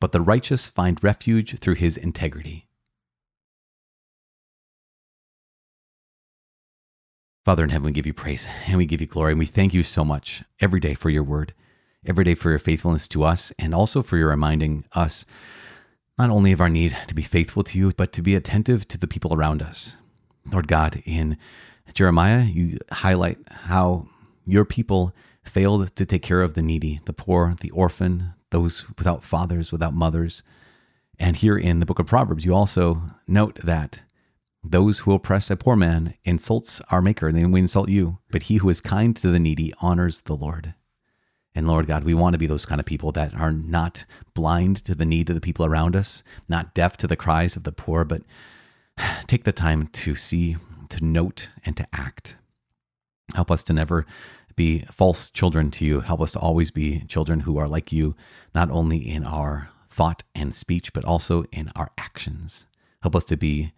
but 0.01 0.13
the 0.13 0.21
righteous 0.21 0.67
find 0.67 1.03
refuge 1.03 1.59
through 1.59 1.75
his 1.75 1.97
integrity. 1.97 2.67
Father 7.45 7.65
in 7.65 7.71
heaven, 7.71 7.87
we 7.87 7.93
give 7.93 8.07
you 8.07 8.13
praise 8.13 8.47
and 8.67 8.77
we 8.77 8.85
give 8.85 9.01
you 9.01 9.07
glory. 9.07 9.33
And 9.33 9.39
we 9.39 9.47
thank 9.47 9.73
you 9.73 9.83
so 9.83 10.05
much 10.05 10.43
every 10.61 10.81
day 10.81 10.93
for 10.93 11.09
your 11.09 11.23
word, 11.23 11.55
every 12.05 12.23
day 12.23 12.35
for 12.35 12.51
your 12.51 12.59
faithfulness 12.59 13.09
to 13.09 13.25
us, 13.25 13.53
and 13.59 13.75
also 13.75 14.03
for 14.03 14.19
your 14.19 14.29
reminding 14.29 14.85
us 14.93 15.25
not 16.19 16.29
only 16.29 16.53
of 16.53 16.61
our 16.61 16.69
need 16.69 16.95
to 17.07 17.15
be 17.15 17.23
faithful 17.23 17.63
to 17.63 17.79
you, 17.79 17.93
but 17.97 18.13
to 18.13 18.21
be 18.21 18.35
attentive 18.35 18.87
to 18.89 18.99
the 18.99 19.07
people 19.07 19.33
around 19.33 19.63
us. 19.63 19.97
Lord 20.53 20.69
God, 20.69 21.03
in 21.07 21.39
Jeremiah, 21.95 22.43
you 22.43 22.79
highlight 22.91 23.39
how 23.51 24.07
your 24.47 24.65
people 24.65 25.15
failed 25.45 25.95
to 25.97 26.07
take 26.07 26.23
care 26.23 26.43
of 26.43 26.55
the 26.55 26.63
needy, 26.63 27.01
the 27.07 27.13
poor, 27.13 27.55
the 27.61 27.71
orphan, 27.71 28.35
those 28.51 28.87
without 28.97 29.23
fathers, 29.23 29.73
without 29.73 29.95
mothers. 29.95 30.43
And 31.19 31.37
here 31.37 31.59
in 31.59 31.81
the 31.81 31.87
book 31.87 31.99
of 31.99 32.07
Proverbs, 32.07 32.45
you 32.45 32.55
also 32.55 33.03
note 33.27 33.57
that 33.63 34.03
those 34.63 35.01
who 35.01 35.13
oppress 35.13 35.51
a 35.51 35.57
poor 35.57 35.77
man 35.77 36.15
insults 36.25 36.81
our 36.91 37.01
maker, 37.01 37.29
and 37.29 37.37
then 37.37 37.53
we 37.53 37.61
insult 37.61 37.89
you. 37.89 38.19
But 38.31 38.45
he 38.45 38.57
who 38.57 38.69
is 38.69 38.81
kind 38.81 39.17
to 39.17 39.31
the 39.31 39.39
needy 39.39 39.73
honors 39.81 40.23
the 40.23 40.37
Lord. 40.37 40.75
And 41.55 41.67
Lord 41.67 41.87
God, 41.87 42.05
we 42.05 42.15
want 42.15 42.35
to 42.35 42.39
be 42.39 42.47
those 42.47 42.67
kind 42.67 42.79
of 42.79 42.87
people 42.87 43.11
that 43.13 43.35
are 43.35 43.53
not 43.53 44.05
blind 44.35 44.85
to 44.85 44.95
the 44.95 45.05
need 45.05 45.29
of 45.29 45.35
the 45.35 45.41
people 45.41 45.65
around 45.65 45.97
us, 45.97 46.23
not 46.49 46.75
deaf 46.75 46.97
to 46.99 47.07
the 47.07 47.17
cries 47.17 47.57
of 47.57 47.65
the 47.65 47.73
poor, 47.73 48.05
but 48.05 48.23
take 49.27 49.45
the 49.45 49.53
time 49.53 49.89
to 49.89 50.15
see, 50.15 50.57
to 50.91 51.05
note, 51.05 51.49
and 51.65 51.77
to 51.77 51.87
act. 51.93 52.37
Help 53.35 53.51
us 53.51 53.63
to 53.65 53.73
never 53.73 54.07
be 54.57 54.81
false 54.91 55.31
children 55.31 55.71
to 55.71 55.85
you. 55.85 56.01
Help 56.01 56.21
us 56.21 56.33
to 56.33 56.39
always 56.39 56.71
be 56.71 57.01
children 57.07 57.41
who 57.41 57.59
are 57.59 57.69
like 57.69 57.93
you, 57.93 58.17
not 58.55 58.71
only 58.71 58.99
in 58.99 59.25
our 59.25 59.71
thought 59.89 60.23
and 60.35 60.55
speech, 60.55 60.93
but 60.93 61.05
also 61.05 61.45
in 61.53 61.71
our 61.77 61.91
actions. 61.97 62.67
Help 63.03 63.15
us 63.15 63.25
to 63.25 63.37
be 63.37 63.73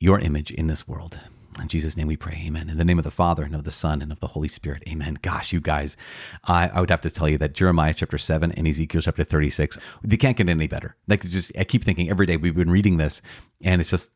your 0.00 0.18
image 0.18 0.50
in 0.50 0.66
this 0.66 0.88
world. 0.88 1.20
In 1.60 1.68
Jesus' 1.68 1.96
name 1.96 2.06
we 2.06 2.16
pray. 2.16 2.42
Amen. 2.46 2.70
In 2.70 2.78
the 2.78 2.84
name 2.84 2.98
of 2.98 3.04
the 3.04 3.10
Father 3.10 3.42
and 3.42 3.54
of 3.54 3.64
the 3.64 3.70
Son 3.70 4.00
and 4.00 4.10
of 4.10 4.20
the 4.20 4.28
Holy 4.28 4.48
Spirit. 4.48 4.82
Amen. 4.88 5.18
Gosh, 5.20 5.52
you 5.52 5.60
guys, 5.60 5.96
I, 6.44 6.68
I 6.68 6.80
would 6.80 6.88
have 6.90 7.02
to 7.02 7.10
tell 7.10 7.28
you 7.28 7.36
that 7.38 7.52
Jeremiah 7.52 7.92
chapter 7.94 8.16
7 8.16 8.52
and 8.52 8.66
Ezekiel 8.66 9.02
chapter 9.02 9.22
36, 9.22 9.76
they 10.02 10.16
can't 10.16 10.36
get 10.36 10.48
any 10.48 10.66
better. 10.66 10.96
Like 11.08 11.22
just 11.22 11.52
I 11.58 11.64
keep 11.64 11.84
thinking 11.84 12.08
every 12.08 12.24
day 12.24 12.38
we've 12.38 12.54
been 12.54 12.70
reading 12.70 12.96
this, 12.96 13.20
and 13.60 13.80
it's 13.80 13.90
just 13.90 14.10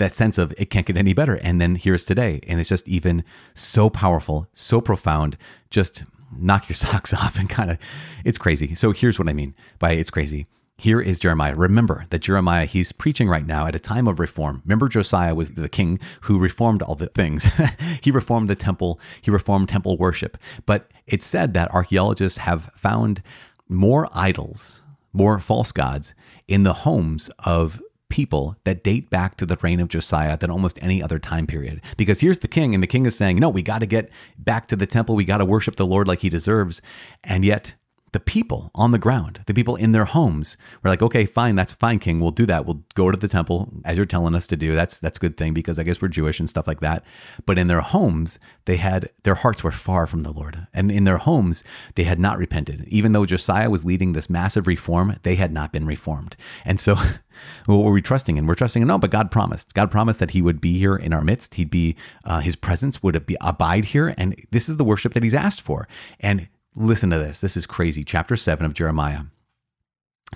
that 0.00 0.12
sense 0.12 0.36
of 0.36 0.52
it 0.58 0.70
can't 0.70 0.86
get 0.86 0.96
any 0.96 1.12
better. 1.12 1.36
And 1.36 1.60
then 1.60 1.76
here's 1.76 2.04
today. 2.04 2.40
And 2.48 2.58
it's 2.58 2.68
just 2.68 2.88
even 2.88 3.22
so 3.54 3.88
powerful, 3.88 4.48
so 4.52 4.80
profound, 4.80 5.36
just 5.70 6.04
knock 6.36 6.68
your 6.68 6.74
socks 6.84 7.14
off 7.14 7.38
and 7.38 7.48
kind 7.48 7.70
of 7.70 7.78
it's 8.24 8.38
crazy. 8.38 8.74
So 8.74 8.90
here's 8.90 9.18
what 9.18 9.28
I 9.28 9.32
mean 9.32 9.54
by 9.78 9.92
it's 9.92 10.10
crazy. 10.10 10.46
Here 10.76 11.00
is 11.00 11.18
Jeremiah. 11.18 11.54
Remember 11.54 12.06
that 12.08 12.20
Jeremiah, 12.20 12.64
he's 12.64 12.90
preaching 12.90 13.28
right 13.28 13.46
now 13.46 13.66
at 13.66 13.74
a 13.74 13.78
time 13.78 14.08
of 14.08 14.18
reform. 14.18 14.62
Remember, 14.64 14.88
Josiah 14.88 15.34
was 15.34 15.50
the 15.50 15.68
king 15.68 16.00
who 16.22 16.38
reformed 16.38 16.80
all 16.80 16.94
the 16.94 17.08
things. 17.08 17.46
he 18.02 18.10
reformed 18.10 18.48
the 18.48 18.54
temple, 18.54 18.98
he 19.20 19.30
reformed 19.30 19.68
temple 19.68 19.98
worship. 19.98 20.38
But 20.64 20.90
it's 21.06 21.26
said 21.26 21.52
that 21.52 21.70
archaeologists 21.74 22.38
have 22.38 22.70
found 22.74 23.22
more 23.68 24.08
idols, 24.14 24.82
more 25.12 25.38
false 25.38 25.70
gods 25.70 26.14
in 26.48 26.62
the 26.62 26.72
homes 26.72 27.28
of 27.44 27.82
people 28.10 28.56
that 28.64 28.84
date 28.84 29.08
back 29.08 29.36
to 29.36 29.46
the 29.46 29.56
reign 29.62 29.80
of 29.80 29.88
Josiah 29.88 30.36
than 30.36 30.50
almost 30.50 30.78
any 30.82 31.02
other 31.02 31.18
time 31.18 31.46
period. 31.46 31.80
Because 31.96 32.20
here's 32.20 32.40
the 32.40 32.48
king, 32.48 32.74
and 32.74 32.82
the 32.82 32.88
king 32.88 33.06
is 33.06 33.16
saying, 33.16 33.38
No, 33.38 33.48
we 33.48 33.62
got 33.62 33.78
to 33.78 33.86
get 33.86 34.10
back 34.36 34.66
to 34.68 34.76
the 34.76 34.86
temple. 34.86 35.14
We 35.14 35.24
got 35.24 35.38
to 35.38 35.44
worship 35.44 35.76
the 35.76 35.86
Lord 35.86 36.06
like 36.06 36.20
he 36.20 36.28
deserves. 36.28 36.82
And 37.24 37.44
yet, 37.44 37.74
the 38.12 38.20
people 38.20 38.70
on 38.74 38.90
the 38.90 38.98
ground, 38.98 39.40
the 39.46 39.54
people 39.54 39.76
in 39.76 39.92
their 39.92 40.04
homes 40.04 40.56
were 40.82 40.90
like, 40.90 41.02
okay, 41.02 41.24
fine, 41.24 41.54
that's 41.54 41.72
fine, 41.72 41.98
King. 41.98 42.20
We'll 42.20 42.30
do 42.30 42.46
that. 42.46 42.66
We'll 42.66 42.82
go 42.94 43.10
to 43.10 43.16
the 43.16 43.28
temple 43.28 43.72
as 43.84 43.96
you're 43.96 44.06
telling 44.06 44.34
us 44.34 44.46
to 44.48 44.56
do. 44.56 44.74
That's 44.74 44.98
that's 44.98 45.18
a 45.18 45.20
good 45.20 45.36
thing 45.36 45.54
because 45.54 45.78
I 45.78 45.84
guess 45.84 46.02
we're 46.02 46.08
Jewish 46.08 46.40
and 46.40 46.48
stuff 46.48 46.66
like 46.66 46.80
that. 46.80 47.04
But 47.46 47.58
in 47.58 47.68
their 47.68 47.80
homes, 47.80 48.38
they 48.64 48.76
had 48.76 49.10
their 49.22 49.36
hearts 49.36 49.62
were 49.62 49.70
far 49.70 50.06
from 50.06 50.22
the 50.22 50.32
Lord, 50.32 50.66
and 50.74 50.90
in 50.90 51.04
their 51.04 51.18
homes, 51.18 51.62
they 51.94 52.04
had 52.04 52.18
not 52.18 52.38
repented. 52.38 52.84
Even 52.88 53.12
though 53.12 53.26
Josiah 53.26 53.70
was 53.70 53.84
leading 53.84 54.12
this 54.12 54.30
massive 54.30 54.66
reform, 54.66 55.16
they 55.22 55.36
had 55.36 55.52
not 55.52 55.72
been 55.72 55.86
reformed. 55.86 56.36
And 56.64 56.80
so, 56.80 56.96
what 57.66 57.76
were 57.76 57.92
we 57.92 58.02
trusting 58.02 58.36
in? 58.36 58.46
We're 58.46 58.54
trusting 58.54 58.82
in 58.82 58.88
no, 58.88 58.98
but 58.98 59.10
God 59.10 59.30
promised. 59.30 59.74
God 59.74 59.90
promised 59.90 60.18
that 60.18 60.32
He 60.32 60.42
would 60.42 60.60
be 60.60 60.78
here 60.78 60.96
in 60.96 61.12
our 61.12 61.22
midst. 61.22 61.54
He'd 61.54 61.70
be 61.70 61.96
uh, 62.24 62.40
His 62.40 62.56
presence 62.56 63.02
would 63.02 63.24
be 63.26 63.36
abide 63.40 63.86
here, 63.86 64.14
and 64.18 64.34
this 64.50 64.68
is 64.68 64.78
the 64.78 64.84
worship 64.84 65.14
that 65.14 65.22
He's 65.22 65.34
asked 65.34 65.60
for. 65.60 65.86
And 66.18 66.48
Listen 66.80 67.10
to 67.10 67.18
this. 67.18 67.40
This 67.40 67.58
is 67.58 67.66
crazy. 67.66 68.02
Chapter 68.02 68.36
7 68.36 68.64
of 68.64 68.72
Jeremiah. 68.72 69.24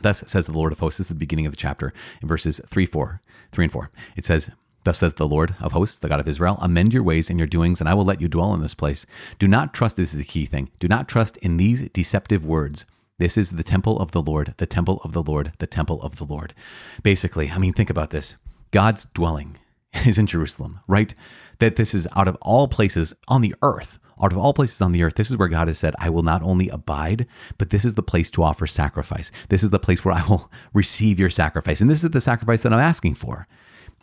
Thus 0.02 0.22
says 0.26 0.44
the 0.44 0.52
Lord 0.52 0.72
of 0.72 0.78
hosts. 0.78 0.98
This 0.98 1.06
is 1.06 1.08
the 1.08 1.14
beginning 1.14 1.46
of 1.46 1.52
the 1.52 1.56
chapter 1.56 1.94
in 2.20 2.28
verses 2.28 2.60
3, 2.68 2.84
4, 2.84 3.22
3 3.50 3.64
and 3.64 3.72
4. 3.72 3.90
It 4.14 4.26
says, 4.26 4.50
Thus 4.84 4.98
says 4.98 5.14
the 5.14 5.26
Lord 5.26 5.54
of 5.58 5.72
hosts, 5.72 5.98
the 5.98 6.08
God 6.10 6.20
of 6.20 6.28
Israel, 6.28 6.58
amend 6.60 6.92
your 6.92 7.02
ways 7.02 7.30
and 7.30 7.38
your 7.38 7.48
doings, 7.48 7.80
and 7.80 7.88
I 7.88 7.94
will 7.94 8.04
let 8.04 8.20
you 8.20 8.28
dwell 8.28 8.52
in 8.52 8.60
this 8.60 8.74
place. 8.74 9.06
Do 9.38 9.48
not 9.48 9.72
trust, 9.72 9.96
this 9.96 10.12
is 10.12 10.18
the 10.18 10.24
key 10.24 10.44
thing, 10.44 10.70
do 10.80 10.86
not 10.86 11.08
trust 11.08 11.38
in 11.38 11.56
these 11.56 11.88
deceptive 11.88 12.44
words. 12.44 12.84
This 13.16 13.38
is 13.38 13.52
the 13.52 13.62
temple 13.62 13.98
of 13.98 14.10
the 14.10 14.20
Lord, 14.20 14.52
the 14.58 14.66
temple 14.66 15.00
of 15.02 15.14
the 15.14 15.22
Lord, 15.22 15.54
the 15.60 15.66
temple 15.66 16.02
of 16.02 16.16
the 16.16 16.24
Lord. 16.24 16.52
Basically, 17.02 17.50
I 17.50 17.56
mean, 17.56 17.72
think 17.72 17.88
about 17.88 18.10
this 18.10 18.36
God's 18.70 19.06
dwelling 19.14 19.56
is 20.06 20.18
in 20.18 20.26
Jerusalem, 20.26 20.80
right? 20.86 21.14
That 21.60 21.76
this 21.76 21.94
is 21.94 22.06
out 22.14 22.28
of 22.28 22.36
all 22.42 22.68
places 22.68 23.14
on 23.28 23.40
the 23.40 23.54
earth, 23.62 23.98
out 24.22 24.32
of 24.32 24.38
all 24.38 24.54
places 24.54 24.80
on 24.80 24.92
the 24.92 25.02
earth, 25.02 25.14
this 25.14 25.30
is 25.30 25.36
where 25.36 25.48
God 25.48 25.68
has 25.68 25.78
said, 25.78 25.94
I 25.98 26.10
will 26.10 26.22
not 26.22 26.42
only 26.42 26.68
abide, 26.68 27.26
but 27.58 27.70
this 27.70 27.84
is 27.84 27.94
the 27.94 28.02
place 28.02 28.30
to 28.30 28.42
offer 28.42 28.66
sacrifice. 28.66 29.30
This 29.48 29.62
is 29.62 29.70
the 29.70 29.78
place 29.78 30.04
where 30.04 30.14
I 30.14 30.24
will 30.26 30.50
receive 30.72 31.18
your 31.18 31.30
sacrifice. 31.30 31.80
And 31.80 31.90
this 31.90 32.04
is 32.04 32.10
the 32.10 32.20
sacrifice 32.20 32.62
that 32.62 32.72
I'm 32.72 32.80
asking 32.80 33.14
for. 33.14 33.46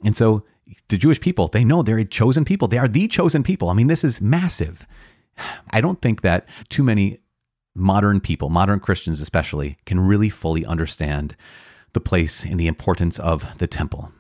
And 0.04 0.16
so 0.16 0.44
the 0.90 0.98
Jewish 0.98 1.20
people, 1.20 1.48
they 1.48 1.64
know 1.64 1.82
they're 1.82 1.98
a 1.98 2.06
chosen 2.06 2.46
people. 2.46 2.68
They 2.68 2.78
are 2.78 2.88
the 2.88 3.08
chosen 3.08 3.44
people. 3.44 3.70
I 3.70 3.74
mean, 3.74 3.88
this 3.88 4.04
is 4.04 4.22
massive. 4.22 4.86
I 5.72 5.82
don't 5.82 6.02
think 6.02 6.22
that 6.22 6.48
too 6.70 6.84
many 6.84 7.20
modern 7.76 8.20
people, 8.20 8.50
modern 8.50 8.80
Christians 8.80 9.22
especially, 9.22 9.78
can 9.86 10.00
really 10.00 10.30
fully 10.30 10.66
understand 10.66 11.36
the 11.94 12.02
place 12.02 12.44
and 12.44 12.60
the 12.60 12.68
importance 12.68 13.20
of 13.20 13.58
the 13.58 13.68
temple. 13.68 14.12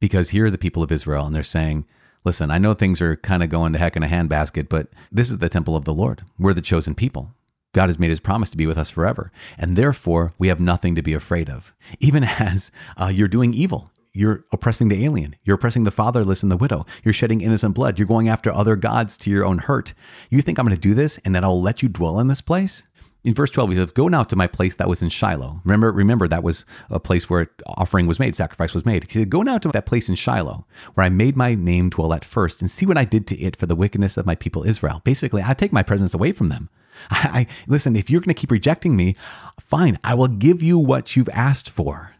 Because 0.00 0.30
here 0.30 0.46
are 0.46 0.50
the 0.50 0.58
people 0.58 0.82
of 0.82 0.92
Israel, 0.92 1.26
and 1.26 1.34
they're 1.34 1.42
saying, 1.42 1.84
Listen, 2.24 2.50
I 2.50 2.58
know 2.58 2.74
things 2.74 3.00
are 3.00 3.16
kind 3.16 3.42
of 3.42 3.48
going 3.48 3.72
to 3.72 3.78
heck 3.78 3.96
in 3.96 4.02
a 4.02 4.08
handbasket, 4.08 4.68
but 4.68 4.88
this 5.10 5.30
is 5.30 5.38
the 5.38 5.48
temple 5.48 5.76
of 5.76 5.84
the 5.84 5.94
Lord. 5.94 6.24
We're 6.38 6.54
the 6.54 6.60
chosen 6.60 6.94
people. 6.94 7.34
God 7.72 7.88
has 7.88 7.98
made 7.98 8.10
his 8.10 8.20
promise 8.20 8.50
to 8.50 8.56
be 8.56 8.66
with 8.66 8.78
us 8.78 8.90
forever. 8.90 9.30
And 9.56 9.76
therefore, 9.76 10.32
we 10.38 10.48
have 10.48 10.60
nothing 10.60 10.94
to 10.94 11.02
be 11.02 11.14
afraid 11.14 11.48
of. 11.50 11.74
Even 12.00 12.24
as 12.24 12.70
uh, 12.96 13.06
you're 13.06 13.28
doing 13.28 13.54
evil, 13.54 13.90
you're 14.12 14.44
oppressing 14.52 14.88
the 14.88 15.04
alien. 15.04 15.36
You're 15.44 15.56
oppressing 15.56 15.84
the 15.84 15.90
fatherless 15.90 16.42
and 16.42 16.50
the 16.50 16.56
widow. 16.56 16.86
You're 17.04 17.14
shedding 17.14 17.40
innocent 17.40 17.74
blood. 17.74 17.98
You're 17.98 18.08
going 18.08 18.28
after 18.28 18.52
other 18.52 18.74
gods 18.74 19.16
to 19.18 19.30
your 19.30 19.44
own 19.44 19.58
hurt. 19.58 19.94
You 20.30 20.42
think 20.42 20.58
I'm 20.58 20.66
going 20.66 20.74
to 20.74 20.80
do 20.80 20.94
this 20.94 21.18
and 21.18 21.34
that 21.34 21.44
I'll 21.44 21.60
let 21.60 21.82
you 21.82 21.88
dwell 21.88 22.18
in 22.18 22.28
this 22.28 22.40
place? 22.40 22.82
In 23.24 23.34
verse 23.34 23.50
12 23.50 23.70
he 23.70 23.76
says 23.76 23.90
go 23.90 24.08
now 24.08 24.22
to 24.22 24.36
my 24.36 24.46
place 24.46 24.76
that 24.76 24.88
was 24.88 25.02
in 25.02 25.08
shiloh. 25.08 25.60
Remember 25.64 25.92
remember 25.92 26.28
that 26.28 26.42
was 26.42 26.64
a 26.90 27.00
place 27.00 27.28
where 27.28 27.50
offering 27.66 28.06
was 28.06 28.18
made 28.18 28.34
sacrifice 28.34 28.74
was 28.74 28.86
made. 28.86 29.10
He 29.10 29.18
said 29.18 29.30
go 29.30 29.42
now 29.42 29.58
to 29.58 29.68
that 29.68 29.86
place 29.86 30.08
in 30.08 30.14
shiloh 30.14 30.66
where 30.94 31.04
i 31.04 31.08
made 31.08 31.36
my 31.36 31.54
name 31.54 31.90
dwell 31.90 32.12
at 32.12 32.24
first 32.24 32.60
and 32.60 32.70
see 32.70 32.86
what 32.86 32.98
i 32.98 33.04
did 33.04 33.26
to 33.28 33.38
it 33.38 33.56
for 33.56 33.66
the 33.66 33.76
wickedness 33.76 34.16
of 34.16 34.26
my 34.26 34.34
people 34.34 34.64
israel. 34.64 35.00
Basically 35.04 35.42
i 35.44 35.54
take 35.54 35.72
my 35.72 35.82
presence 35.82 36.14
away 36.14 36.32
from 36.32 36.48
them. 36.48 36.68
I, 37.10 37.30
I 37.32 37.46
listen 37.66 37.96
if 37.96 38.10
you're 38.10 38.20
going 38.20 38.34
to 38.34 38.40
keep 38.40 38.50
rejecting 38.50 38.96
me 38.96 39.16
fine 39.60 39.98
i 40.04 40.14
will 40.14 40.28
give 40.28 40.62
you 40.62 40.78
what 40.78 41.16
you've 41.16 41.30
asked 41.30 41.70
for. 41.70 42.12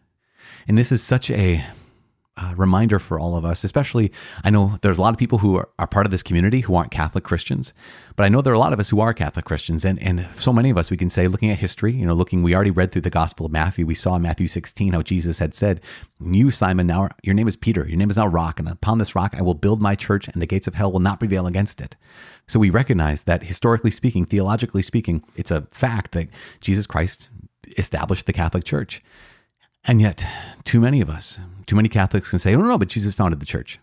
And 0.67 0.77
this 0.77 0.93
is 0.93 1.03
such 1.03 1.31
a 1.31 1.65
uh, 2.39 2.55
reminder 2.57 2.99
for 2.99 3.19
all 3.19 3.37
of 3.37 3.45
us, 3.45 3.65
especially 3.65 4.13
I 4.45 4.51
know 4.51 4.79
there's 4.83 4.99
a 4.99 5.03
lot 5.03 5.13
of 5.13 5.19
people 5.19 5.39
who 5.39 5.57
are, 5.57 5.69
are, 5.79 5.87
part 5.87 6.07
of 6.07 6.11
this 6.11 6.23
community 6.23 6.61
who 6.61 6.75
aren't 6.75 6.91
Catholic 6.91 7.25
Christians, 7.25 7.75
but 8.15 8.25
I 8.25 8.29
know 8.29 8.41
there 8.41 8.53
are 8.53 8.57
a 8.57 8.61
lot 8.61 8.73
of 8.73 8.81
us 8.81 8.89
who 8.91 9.01
are 9.01 9.13
Catholic 9.13 9.45
Christians. 9.45 9.85
And, 9.85 10.01
and 10.03 10.29
so 10.37 10.53
many 10.53 10.71
of 10.71 10.79
us, 10.79 10.91
we 10.91 10.97
can 10.97 11.09
say, 11.09 11.27
looking 11.29 11.51
at 11.51 11.59
history, 11.59 11.93
you 11.93 12.07
know, 12.07 12.15
looking, 12.15 12.43
we 12.43 12.55
already 12.55 12.71
read 12.71 12.93
through 12.93 13.03
the 13.03 13.11
Gospel 13.11 13.47
of 13.47 13.53
Matthew. 13.53 13.87
We 13.87 13.95
saw 13.95 14.17
in 14.17 14.23
Matthew 14.23 14.47
16 14.47 14.93
how 14.93 15.03
Jesus 15.03 15.39
had 15.39 15.55
said, 15.55 15.81
You, 16.21 16.51
Simon, 16.51 16.87
now 16.87 17.09
your 17.23 17.35
name 17.35 17.49
is 17.49 17.57
Peter, 17.57 17.87
your 17.89 17.97
name 17.99 18.11
is 18.11 18.17
now 18.17 18.27
Rock, 18.27 18.59
and 18.61 18.69
upon 18.69 18.99
this 18.99 19.15
rock 19.15 19.35
I 19.37 19.43
will 19.43 19.55
build 19.55 19.81
my 19.81 19.95
church, 19.95 20.29
and 20.29 20.41
the 20.41 20.47
gates 20.47 20.67
of 20.67 20.75
hell 20.75 20.93
will 20.93 21.01
not 21.01 21.19
prevail 21.19 21.47
against 21.47 21.81
it. 21.81 21.97
So 22.47 22.59
we 22.59 22.71
recognize 22.71 23.25
that 23.25 23.43
historically 23.43 23.91
speaking, 23.91 24.25
theologically 24.25 24.83
speaking, 24.83 25.23
it's 25.37 25.51
a 25.51 25.63
fact 25.71 26.13
that 26.13 26.29
Jesus 26.61 26.87
Christ 26.87 27.29
established 27.77 28.27
the 28.27 28.33
Catholic 28.33 28.65
Church. 28.65 29.03
And 29.85 30.01
yet, 30.01 30.27
too 30.65 30.81
many 30.81 31.01
of 31.01 31.09
us, 31.09 31.39
too 31.67 31.77
many 31.77 31.89
Catholics 31.89 32.31
can 32.31 32.39
say, 32.39 32.55
oh, 32.55 32.59
no, 32.59 32.67
no, 32.67 32.79
but 32.79 32.89
Jesus 32.89 33.15
founded 33.15 33.41
the 33.41 33.47
church. 33.47 33.79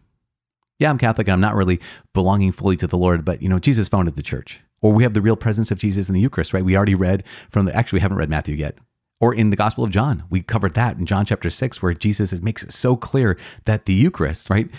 Yeah, 0.77 0.89
I'm 0.89 0.97
Catholic 0.97 1.27
and 1.27 1.33
I'm 1.33 1.41
not 1.41 1.55
really 1.55 1.79
belonging 2.13 2.51
fully 2.51 2.75
to 2.77 2.87
the 2.87 2.97
Lord, 2.97 3.23
but 3.23 3.41
you 3.41 3.49
know, 3.49 3.59
Jesus 3.59 3.87
founded 3.87 4.15
the 4.15 4.21
church. 4.21 4.61
Or 4.81 4.91
we 4.91 5.03
have 5.03 5.13
the 5.13 5.21
real 5.21 5.37
presence 5.37 5.71
of 5.71 5.79
Jesus 5.79 6.09
in 6.09 6.13
the 6.13 6.21
Eucharist, 6.21 6.53
right? 6.53 6.65
We 6.65 6.75
already 6.75 6.95
read 6.95 7.23
from 7.49 7.65
the, 7.65 7.75
actually, 7.75 7.97
we 7.97 8.01
haven't 8.01 8.17
read 8.17 8.29
Matthew 8.29 8.55
yet. 8.55 8.77
Or 9.21 9.33
in 9.33 9.49
the 9.49 9.55
Gospel 9.55 9.85
of 9.85 9.89
John, 9.91 10.25
we 10.29 10.41
covered 10.41 10.73
that 10.73 10.97
in 10.97 11.05
John 11.05 11.25
chapter 11.25 11.49
six, 11.49 11.81
where 11.81 11.93
Jesus 11.93 12.39
makes 12.41 12.61
it 12.61 12.73
so 12.73 12.97
clear 12.97 13.37
that 13.63 13.85
the 13.85 13.93
Eucharist, 13.93 14.49
right? 14.49 14.69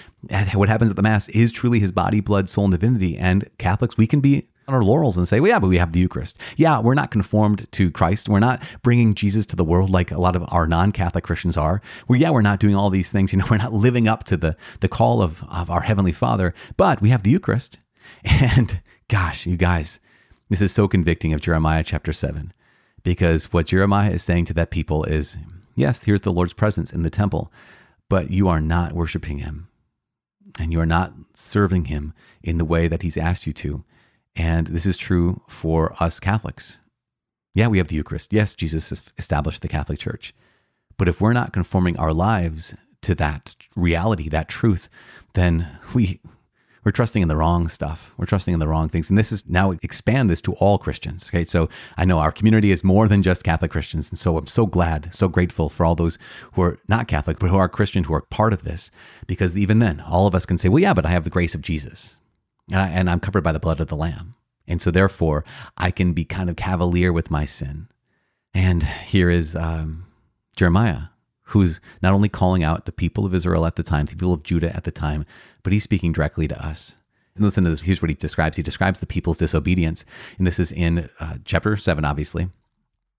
What 0.52 0.68
happens 0.68 0.90
at 0.90 0.96
the 0.96 1.02
Mass 1.02 1.31
is 1.31 1.50
truly 1.50 1.81
his 1.81 1.90
body, 1.90 2.20
blood, 2.20 2.50
soul, 2.50 2.64
and 2.64 2.72
divinity. 2.72 3.16
And 3.16 3.48
Catholics, 3.57 3.96
we 3.96 4.07
can 4.07 4.20
be 4.20 4.48
on 4.68 4.74
our 4.74 4.83
laurels 4.83 5.16
and 5.16 5.26
say, 5.29 5.40
well, 5.40 5.50
yeah, 5.50 5.59
but 5.59 5.68
we 5.68 5.79
have 5.79 5.92
the 5.92 6.00
Eucharist. 6.00 6.38
Yeah, 6.57 6.81
we're 6.81 6.94
not 6.94 7.11
conformed 7.11 7.70
to 7.72 7.90
Christ. 7.90 8.29
We're 8.29 8.40
not 8.40 8.62
bringing 8.83 9.14
Jesus 9.14 9.46
to 9.46 9.57
the 9.57 9.64
world 9.64 9.90
like 9.90 10.11
a 10.11 10.20
lot 10.20 10.37
of 10.37 10.44
our 10.48 10.66
non-Catholic 10.66 11.24
Christians 11.24 11.57
are. 11.57 11.81
Well, 12.09 12.18
yeah, 12.18 12.31
we're 12.31 12.42
not 12.42 12.61
doing 12.61 12.74
all 12.74 12.90
these 12.90 13.12
things. 13.12 13.33
You 13.37 13.40
know, 13.42 13.48
we're 13.50 13.59
not 13.59 13.74
living 13.74 14.09
up 14.09 14.24
to 14.24 14.37
the, 14.38 14.57
the 14.81 14.88
call 14.88 15.20
of, 15.20 15.44
of 15.50 15.68
our 15.68 15.83
Heavenly 15.83 16.12
Father, 16.12 16.55
but 16.79 17.02
we 17.02 17.11
have 17.11 17.22
the 17.22 17.31
Eucharist. 17.31 17.79
And 18.24 18.81
gosh, 19.09 19.44
you 19.46 19.59
guys, 19.59 20.00
this 20.48 20.62
is 20.62 20.72
so 20.72 20.88
convicting 20.88 21.35
of 21.35 21.40
Jeremiah 21.42 21.85
chapter 21.85 22.14
7, 22.14 22.52
because 23.02 23.52
what 23.52 23.66
Jeremiah 23.66 24.12
is 24.12 24.22
saying 24.22 24.46
to 24.46 24.55
that 24.55 24.70
people 24.70 25.05
is, 25.05 25.37
yes, 25.74 26.05
here's 26.05 26.22
the 26.22 26.33
Lord's 26.33 26.55
presence 26.55 26.92
in 26.92 27.02
the 27.02 27.11
temple, 27.11 27.52
but 28.09 28.31
you 28.31 28.48
are 28.48 28.61
not 28.61 28.94
worshiping 28.94 29.38
him 29.38 29.68
and 30.59 30.72
you 30.72 30.81
are 30.81 30.87
not 30.87 31.12
serving 31.35 31.87
him 31.87 32.14
in 32.42 32.59
the 32.59 32.64
way 32.64 32.88
that 32.88 33.02
he's 33.02 33.16
asked 33.16 33.46
you 33.46 33.52
to. 33.52 33.85
And 34.37 34.66
this 34.66 34.87
is 34.87 34.96
true 34.96 35.42
for 35.49 35.94
us 35.99 36.20
Catholics. 36.20 36.81
Yeah, 37.55 37.68
we 37.68 37.79
have 37.79 37.88
the 37.88 37.96
Eucharist. 37.96 38.33
Yes, 38.33 38.55
Jesus 38.55 38.92
established 39.16 39.62
the 39.62 39.68
Catholic 39.68 39.99
Church. 39.99 40.35
But 40.99 41.09
if 41.09 41.20
we're 41.20 41.33
not 41.33 41.53
conforming 41.53 41.96
our 41.96 42.12
lives 42.12 42.75
to 43.03 43.14
that 43.14 43.55
reality, 43.75 44.29
that 44.29 44.49
truth, 44.49 44.88
then 45.35 45.79
we 45.94 46.20
we're 46.85 46.92
trusting 46.92 47.20
in 47.20 47.27
the 47.27 47.37
wrong 47.37 47.66
stuff. 47.66 48.14
We're 48.16 48.27
trusting 48.27 48.55
in 48.55 48.61
the 48.61 48.68
wrong 48.68 48.88
things. 48.88 49.11
And 49.11 49.18
this 49.18 49.33
is 49.33 49.42
now 49.49 49.72
expand 49.83 50.31
this 50.31 50.40
to 50.42 50.53
all 50.53 50.79
Christians. 50.79 51.29
Okay. 51.29 51.44
So 51.44 51.68
I 51.96 52.05
know 52.05 52.20
our 52.20 52.31
community 52.31 52.70
is 52.70 52.85
more 52.85 53.09
than 53.09 53.25
just 53.25 53.42
Catholic 53.42 53.72
Christians. 53.72 54.09
And 54.09 54.16
so 54.16 54.38
I'm 54.38 54.46
so 54.46 54.66
glad, 54.66 55.12
so 55.12 55.27
grateful 55.27 55.68
for 55.68 55.85
all 55.85 55.96
those 55.96 56.16
who 56.53 56.62
are 56.62 56.79
not 56.88 57.09
Catholic, 57.09 57.40
but 57.40 57.51
who 57.51 57.57
are 57.57 57.68
Christian, 57.68 58.05
who 58.05 58.14
are 58.14 58.22
part 58.22 58.53
of 58.53 58.62
this. 58.62 58.92
Because 59.27 59.59
even 59.59 59.81
then, 59.81 59.99
all 60.01 60.29
of 60.29 60.35
us 60.35 60.46
can 60.46 60.59
say, 60.59 60.68
well, 60.68 60.79
yeah, 60.79 60.94
but 60.94 61.05
I 61.05 61.11
have 61.11 61.25
the 61.25 61.31
grace 61.31 61.57
of 61.57 61.61
Jesus 61.61 62.16
and, 62.70 62.81
I, 62.81 62.88
and 62.88 63.09
I'm 63.09 63.20
covered 63.20 63.44
by 63.44 63.52
the 63.52 63.61
blood 63.61 63.81
of 63.81 63.88
the 63.88 63.96
Lamb. 63.96 64.35
And 64.68 64.83
so, 64.83 64.90
therefore, 64.90 65.44
I 65.76 65.90
can 65.90 66.12
be 66.12 66.24
kind 66.24 66.50
of 66.50 66.57
cavalier 66.57 67.12
with 67.12 67.31
my 67.31 67.44
sin. 67.44 67.88
And 68.52 68.83
here 68.83 69.31
is 69.31 69.55
um, 69.55 70.07
Jeremiah, 70.57 71.02
who's 71.44 71.81
not 72.02 72.14
only 72.14 72.29
calling 72.29 72.64
out 72.64 72.85
the 72.85 72.92
people 72.92 73.24
of 73.24 73.35
Israel 73.35 73.66
at 73.66 73.76
the 73.76 73.83
time, 73.83 74.07
the 74.07 74.16
people 74.16 74.33
of 74.33 74.42
Judah 74.42 74.74
at 74.74 74.85
the 74.85 74.90
time, 74.90 75.24
but 75.62 75.72
he's 75.72 75.85
speaking 75.85 76.12
directly 76.12 76.48
to 76.48 76.66
us. 76.66 76.96
And 77.37 77.44
listen 77.44 77.64
to 77.64 77.70
this. 77.70 77.83
Here's 77.83 78.02
what 78.02 78.09
he 78.09 78.14
describes. 78.14 78.57
He 78.57 78.62
describes 78.62 78.98
the 78.98 79.07
people's 79.07 79.38
disobedience. 79.38 80.05
And 80.38 80.46
this 80.46 80.59
is 80.59 80.72
in 80.72 81.11
uh, 81.20 81.37
chapter 81.44 81.76
7, 81.76 82.05
obviously. 82.05 82.48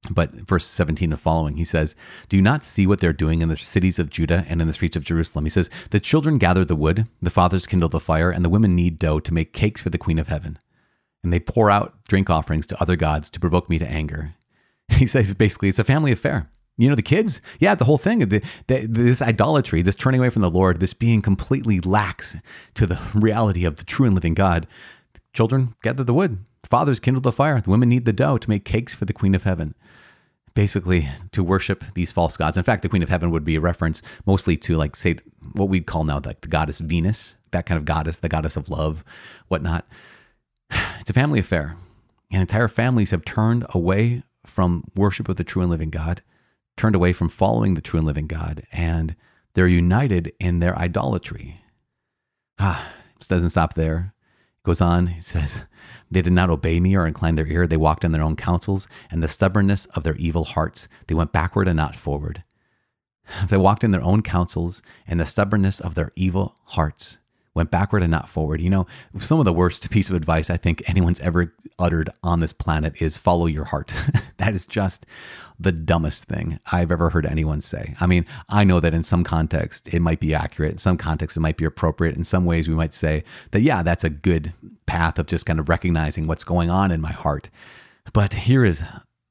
But 0.09 0.31
verse 0.31 0.65
17 0.65 1.11
and 1.11 1.19
following, 1.19 1.57
he 1.57 1.65
says, 1.65 1.95
Do 2.29 2.37
you 2.37 2.41
not 2.41 2.63
see 2.63 2.87
what 2.87 2.99
they're 2.99 3.13
doing 3.13 3.41
in 3.41 3.49
the 3.49 3.57
cities 3.57 3.99
of 3.99 4.09
Judah 4.09 4.45
and 4.47 4.61
in 4.61 4.67
the 4.67 4.73
streets 4.73 4.95
of 4.95 5.03
Jerusalem? 5.03 5.45
He 5.45 5.49
says, 5.49 5.69
The 5.89 5.99
children 5.99 6.37
gather 6.37 6.63
the 6.63 6.75
wood, 6.75 7.07
the 7.21 7.29
fathers 7.29 7.67
kindle 7.67 7.89
the 7.89 7.99
fire, 7.99 8.31
and 8.31 8.43
the 8.43 8.49
women 8.49 8.75
knead 8.75 8.99
dough 8.99 9.19
to 9.19 9.33
make 9.33 9.53
cakes 9.53 9.81
for 9.81 9.89
the 9.89 9.97
queen 9.97 10.19
of 10.19 10.27
heaven. 10.27 10.59
And 11.23 11.33
they 11.33 11.39
pour 11.39 11.69
out 11.69 11.95
drink 12.07 12.29
offerings 12.29 12.65
to 12.67 12.81
other 12.81 12.95
gods 12.95 13.29
to 13.31 13.39
provoke 13.39 13.69
me 13.69 13.79
to 13.79 13.87
anger. 13.87 14.33
He 14.89 15.05
says 15.05 15.33
basically, 15.33 15.67
it's 15.67 15.79
a 15.79 15.83
family 15.83 16.13
affair. 16.13 16.49
You 16.77 16.87
know, 16.87 16.95
the 16.95 17.01
kids, 17.01 17.41
yeah, 17.59 17.73
the 17.75 17.85
whole 17.85 17.97
thing, 17.97 18.19
the, 18.19 18.41
the, 18.67 18.85
this 18.85 19.21
idolatry, 19.21 19.81
this 19.81 19.95
turning 19.95 20.21
away 20.21 20.29
from 20.29 20.43
the 20.43 20.49
Lord, 20.49 20.79
this 20.79 20.93
being 20.93 21.21
completely 21.21 21.79
lax 21.79 22.37
to 22.75 22.85
the 22.85 22.99
reality 23.15 23.65
of 23.65 23.77
the 23.77 23.83
true 23.83 24.05
and 24.05 24.15
living 24.15 24.35
God. 24.35 24.67
Children 25.33 25.75
gather 25.81 26.03
the 26.03 26.13
wood, 26.13 26.45
the 26.61 26.69
fathers 26.69 26.99
kindle 26.99 27.21
the 27.21 27.31
fire, 27.31 27.59
the 27.61 27.69
women 27.69 27.89
knead 27.89 28.05
the 28.05 28.13
dough 28.13 28.37
to 28.37 28.49
make 28.49 28.65
cakes 28.65 28.93
for 28.93 29.05
the 29.05 29.13
queen 29.13 29.35
of 29.35 29.43
heaven 29.43 29.75
basically 30.57 31.07
to 31.31 31.43
worship 31.43 31.83
these 31.93 32.11
false 32.11 32.35
gods. 32.35 32.57
In 32.57 32.63
fact, 32.63 32.81
the 32.81 32.89
Queen 32.89 33.03
of 33.03 33.09
Heaven 33.09 33.29
would 33.29 33.45
be 33.45 33.57
a 33.57 33.61
reference 33.61 34.01
mostly 34.25 34.57
to 34.57 34.75
like 34.75 34.95
say 34.95 35.17
what 35.53 35.69
we'd 35.69 35.85
call 35.85 36.03
now 36.03 36.19
like 36.25 36.41
the 36.41 36.47
goddess 36.47 36.79
Venus, 36.79 37.37
that 37.51 37.67
kind 37.67 37.77
of 37.77 37.85
goddess, 37.85 38.17
the 38.17 38.27
goddess 38.27 38.57
of 38.57 38.67
love, 38.67 39.03
whatnot. 39.49 39.85
It's 40.99 41.11
a 41.11 41.13
family 41.13 41.39
affair. 41.39 41.77
And 42.31 42.41
entire 42.41 42.67
families 42.67 43.11
have 43.11 43.23
turned 43.23 43.67
away 43.69 44.23
from 44.47 44.83
worship 44.95 45.29
of 45.29 45.35
the 45.35 45.43
true 45.43 45.61
and 45.61 45.69
living 45.69 45.91
God, 45.91 46.23
turned 46.75 46.95
away 46.95 47.13
from 47.13 47.29
following 47.29 47.75
the 47.75 47.81
true 47.81 47.99
and 47.99 48.07
living 48.07 48.25
God, 48.25 48.63
and 48.71 49.15
they're 49.53 49.67
united 49.67 50.33
in 50.39 50.57
their 50.57 50.75
idolatry. 50.75 51.61
Ah, 52.57 52.91
this 53.19 53.27
doesn't 53.27 53.51
stop 53.51 53.75
there. 53.75 54.15
Goes 54.67 54.81
on, 54.81 55.07
he 55.07 55.21
says, 55.21 55.63
They 56.11 56.21
did 56.21 56.33
not 56.33 56.49
obey 56.49 56.81
me 56.81 56.93
or 56.93 57.07
incline 57.07 57.35
their 57.35 57.47
ear. 57.47 57.67
They 57.67 57.77
walked 57.77 58.03
in 58.03 58.11
their 58.11 58.21
own 58.21 58.35
counsels, 58.35 58.85
and 59.09 59.23
the 59.23 59.29
stubbornness 59.29 59.85
of 59.85 60.03
their 60.03 60.17
evil 60.17 60.43
hearts. 60.43 60.89
They 61.07 61.15
went 61.15 61.31
backward 61.31 61.69
and 61.69 61.77
not 61.77 61.95
forward. 61.95 62.43
They 63.47 63.55
walked 63.55 63.85
in 63.85 63.91
their 63.91 64.03
own 64.03 64.23
counsels, 64.23 64.81
and 65.07 65.21
the 65.21 65.25
stubbornness 65.25 65.79
of 65.79 65.95
their 65.95 66.11
evil 66.17 66.57
hearts 66.65 67.17
went 67.57 67.71
backward 67.71 68.03
and 68.03 68.11
not 68.11 68.29
forward. 68.29 68.61
You 68.61 68.69
know, 68.69 68.87
some 69.17 69.39
of 69.39 69.45
the 69.45 69.51
worst 69.51 69.89
piece 69.89 70.09
of 70.09 70.15
advice 70.15 70.49
I 70.49 70.57
think 70.57 70.87
anyone's 70.87 71.19
ever 71.19 71.53
uttered 71.77 72.09
on 72.23 72.39
this 72.39 72.53
planet 72.53 73.01
is 73.01 73.17
follow 73.17 73.47
your 73.47 73.65
heart. 73.65 73.93
that 74.37 74.53
is 74.53 74.65
just 74.65 75.05
the 75.59 75.71
dumbest 75.71 76.25
thing 76.25 76.59
I've 76.71 76.91
ever 76.91 77.09
heard 77.09 77.25
anyone 77.25 77.61
say. 77.61 77.95
I 77.99 78.05
mean, 78.05 78.25
I 78.47 78.63
know 78.63 78.79
that 78.79 78.93
in 78.93 79.03
some 79.03 79.23
context 79.23 79.93
it 79.93 79.99
might 79.99 80.19
be 80.19 80.33
accurate, 80.33 80.71
in 80.71 80.77
some 80.77 80.97
context 80.97 81.35
it 81.35 81.41
might 81.41 81.57
be 81.57 81.65
appropriate. 81.65 82.15
In 82.15 82.23
some 82.23 82.45
ways, 82.45 82.69
we 82.69 82.75
might 82.75 82.93
say 82.93 83.23
that, 83.51 83.61
yeah, 83.61 83.83
that's 83.83 84.03
a 84.03 84.09
good 84.09 84.53
path 84.85 85.19
of 85.19 85.25
just 85.25 85.45
kind 85.45 85.59
of 85.59 85.67
recognizing 85.67 86.27
what's 86.27 86.43
going 86.43 86.69
on 86.69 86.91
in 86.91 87.01
my 87.01 87.11
heart. 87.11 87.49
But 88.13 88.33
here 88.33 88.63
is 88.63 88.83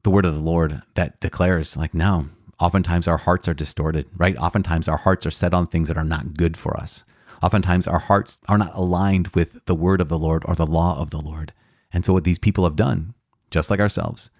the 0.02 0.10
word 0.10 0.26
of 0.26 0.34
the 0.34 0.40
Lord 0.42 0.82
that 0.94 1.20
declares, 1.20 1.76
like, 1.76 1.94
no, 1.94 2.28
oftentimes 2.58 3.06
our 3.08 3.16
hearts 3.16 3.48
are 3.48 3.54
distorted, 3.54 4.06
right? 4.16 4.36
Oftentimes 4.36 4.88
our 4.88 4.96
hearts 4.96 5.26
are 5.26 5.30
set 5.30 5.54
on 5.54 5.66
things 5.66 5.88
that 5.88 5.96
are 5.96 6.04
not 6.04 6.34
good 6.34 6.56
for 6.56 6.76
us. 6.76 7.04
Oftentimes, 7.42 7.86
our 7.86 7.98
hearts 7.98 8.38
are 8.48 8.58
not 8.58 8.74
aligned 8.74 9.28
with 9.28 9.64
the 9.66 9.74
word 9.74 10.00
of 10.00 10.08
the 10.08 10.18
Lord 10.18 10.42
or 10.46 10.54
the 10.54 10.66
law 10.66 10.98
of 10.98 11.10
the 11.10 11.20
Lord. 11.20 11.52
And 11.92 12.04
so, 12.04 12.12
what 12.12 12.24
these 12.24 12.38
people 12.38 12.64
have 12.64 12.76
done, 12.76 13.14
just 13.50 13.70
like 13.70 13.80
ourselves, 13.80 14.30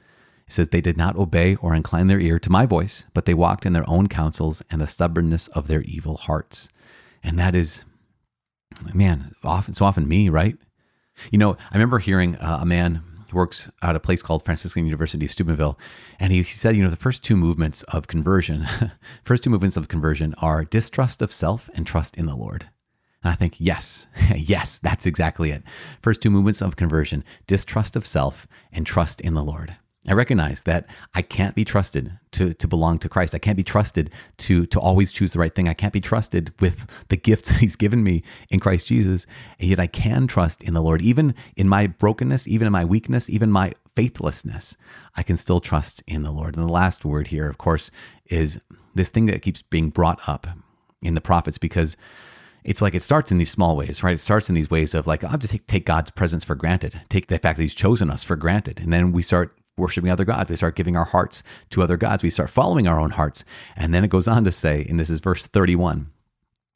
it 0.47 0.53
says 0.53 0.69
they 0.69 0.81
did 0.81 0.97
not 0.97 1.17
obey 1.17 1.57
or 1.57 1.75
incline 1.75 2.07
their 2.07 2.21
ear 2.21 2.39
to 2.39 2.51
my 2.51 2.67
voice, 2.67 3.05
but 3.15 3.25
they 3.25 3.35
walked 3.35 3.67
in 3.67 3.73
their 3.73 3.89
own 3.89 4.09
counsels 4.09 4.63
and 4.71 4.81
the 4.81 4.87
stubbornness 4.87 5.49
of 5.49 5.67
their 5.67 5.83
evil 5.83 6.17
hearts. 6.17 6.69
And 7.23 7.39
that 7.39 7.55
is, 7.55 7.85
man, 8.95 9.33
often 9.43 9.75
so 9.75 9.85
often 9.85 10.07
me, 10.07 10.29
right? 10.29 10.57
You 11.31 11.39
know, 11.39 11.53
I 11.53 11.75
remember 11.75 11.99
hearing 11.99 12.37
uh, 12.37 12.59
a 12.61 12.67
man 12.67 13.03
who 13.31 13.37
works 13.37 13.71
at 13.83 13.97
a 13.97 14.01
place 14.01 14.23
called 14.23 14.45
Franciscan 14.45 14.85
University 14.85 15.27
Steubenville, 15.27 15.79
and 16.21 16.33
he, 16.33 16.39
he 16.39 16.45
said, 16.45 16.77
you 16.77 16.83
know, 16.83 16.91
the 16.91 16.97
first 16.97 17.25
two 17.25 17.37
movements 17.37 17.83
of 17.85 18.07
conversion, 18.07 18.67
first 19.25 19.43
two 19.43 19.51
movements 19.51 19.77
of 19.77 19.89
conversion 19.89 20.35
are 20.39 20.65
distrust 20.65 21.23
of 21.23 21.33
self 21.33 21.69
and 21.75 21.87
trust 21.87 22.17
in 22.17 22.27
the 22.27 22.37
Lord. 22.37 22.69
And 23.27 23.33
I 23.33 23.35
think, 23.35 23.57
yes, 23.59 24.07
yes, 24.37 24.79
that's 24.79 25.05
exactly 25.05 25.51
it. 25.51 25.65
First 26.01 26.23
two 26.23 26.31
movements 26.31 26.63
of 26.63 26.77
conversion 26.77 27.25
distrust 27.49 27.97
of 27.97 28.07
self 28.07 28.47
and 28.71 28.87
trust 28.87 29.21
in 29.21 29.35
the 29.35 29.43
Lord. 29.43 29.75
I 30.07 30.13
recognize 30.13 30.63
that 30.63 30.87
I 31.13 31.23
can't 31.23 31.57
be 31.57 31.65
trusted 31.65 32.17
to, 32.31 32.55
to 32.55 32.69
belong 32.69 33.01
to 33.01 33.09
Christ. 33.09 33.35
I 33.35 33.41
can't 33.41 33.57
be 33.57 33.65
trusted 33.65 34.13
to, 34.37 34.65
to 34.67 34.79
always 34.79 35.11
choose 35.11 35.33
the 35.33 35.41
right 35.41 35.53
thing. 35.53 35.69
I 35.69 35.75
can't 35.75 35.93
be 35.93 36.01
trusted 36.01 36.55
with 36.61 36.87
the 37.09 37.17
gifts 37.17 37.49
that 37.51 37.59
He's 37.59 37.75
given 37.75 38.05
me 38.05 38.23
in 38.49 38.61
Christ 38.61 38.87
Jesus. 38.87 39.27
And 39.59 39.71
yet 39.71 39.81
I 39.81 39.89
can 39.89 40.29
trust 40.29 40.63
in 40.63 40.75
the 40.75 40.81
Lord. 40.81 41.03
Even 41.03 41.35
in 41.57 41.69
my 41.69 41.89
brokenness, 41.89 42.47
even 42.47 42.69
in 42.69 42.73
my 42.73 42.85
weakness, 42.85 43.29
even 43.29 43.51
my 43.51 43.73
faithlessness, 43.97 44.77
I 45.17 45.25
can 45.25 45.37
still 45.37 45.59
trust 45.59 46.01
in 46.07 46.23
the 46.23 46.31
Lord. 46.31 46.57
And 46.57 46.65
the 46.65 46.73
last 46.73 47.05
word 47.05 47.27
here, 47.27 47.49
of 47.49 47.59
course, 47.59 47.91
is 48.27 48.61
this 48.95 49.11
thing 49.11 49.27
that 49.27 49.43
keeps 49.43 49.63
being 49.63 49.91
brought 49.91 50.21
up 50.29 50.47
in 51.03 51.15
the 51.15 51.21
prophets 51.21 51.59
because 51.59 51.97
it's 52.67 52.83
like 52.83 52.95
it 52.95 53.03
starts 53.03 53.31
in 53.31 53.39
these 53.39 53.51
small 53.51 53.77
ways, 53.77 54.03
right? 54.03 54.15
It 54.15 54.19
starts 54.19 54.49
in 54.49 54.57
these 54.57 54.69
ways 54.69 54.93
of 54.93 55.07
like, 55.07 55.23
I'll 55.23 55.39
just 55.39 55.53
take, 55.53 55.67
take 55.69 55.87
God's 55.87 56.11
presence 56.11 56.45
for 56.45 56.57
granted, 56.57 57.01
take 57.09 57.29
the 57.29 57.39
fact 57.39 57.57
that 57.57 57.63
He's 57.63 57.75
chosen 57.75 58.11
us 58.11 58.25
for 58.25 58.35
granted. 58.35 58.81
And 58.81 58.93
then 58.93 59.13
we 59.13 59.23
start 59.23 59.57
worshiping 59.79 60.11
other 60.11 60.25
gods. 60.25 60.51
We 60.51 60.57
start 60.57 60.75
giving 60.75 60.97
our 60.97 61.05
hearts 61.05 61.45
to 61.71 61.83
other 61.83 61.97
gods. 61.97 62.25
We 62.25 62.31
start 62.31 62.51
following 62.51 62.89
our 62.89 62.99
own 62.99 63.13
hearts. 63.13 63.45
And 63.77 63.95
then 63.95 64.03
it 64.03 64.11
goes 64.11 64.27
on 64.27 64.43
to 64.45 64.51
say, 64.51 64.85
and 64.89 64.99
this 64.99 65.11
is 65.11 65.21
verse 65.21 65.47
31 65.47 66.11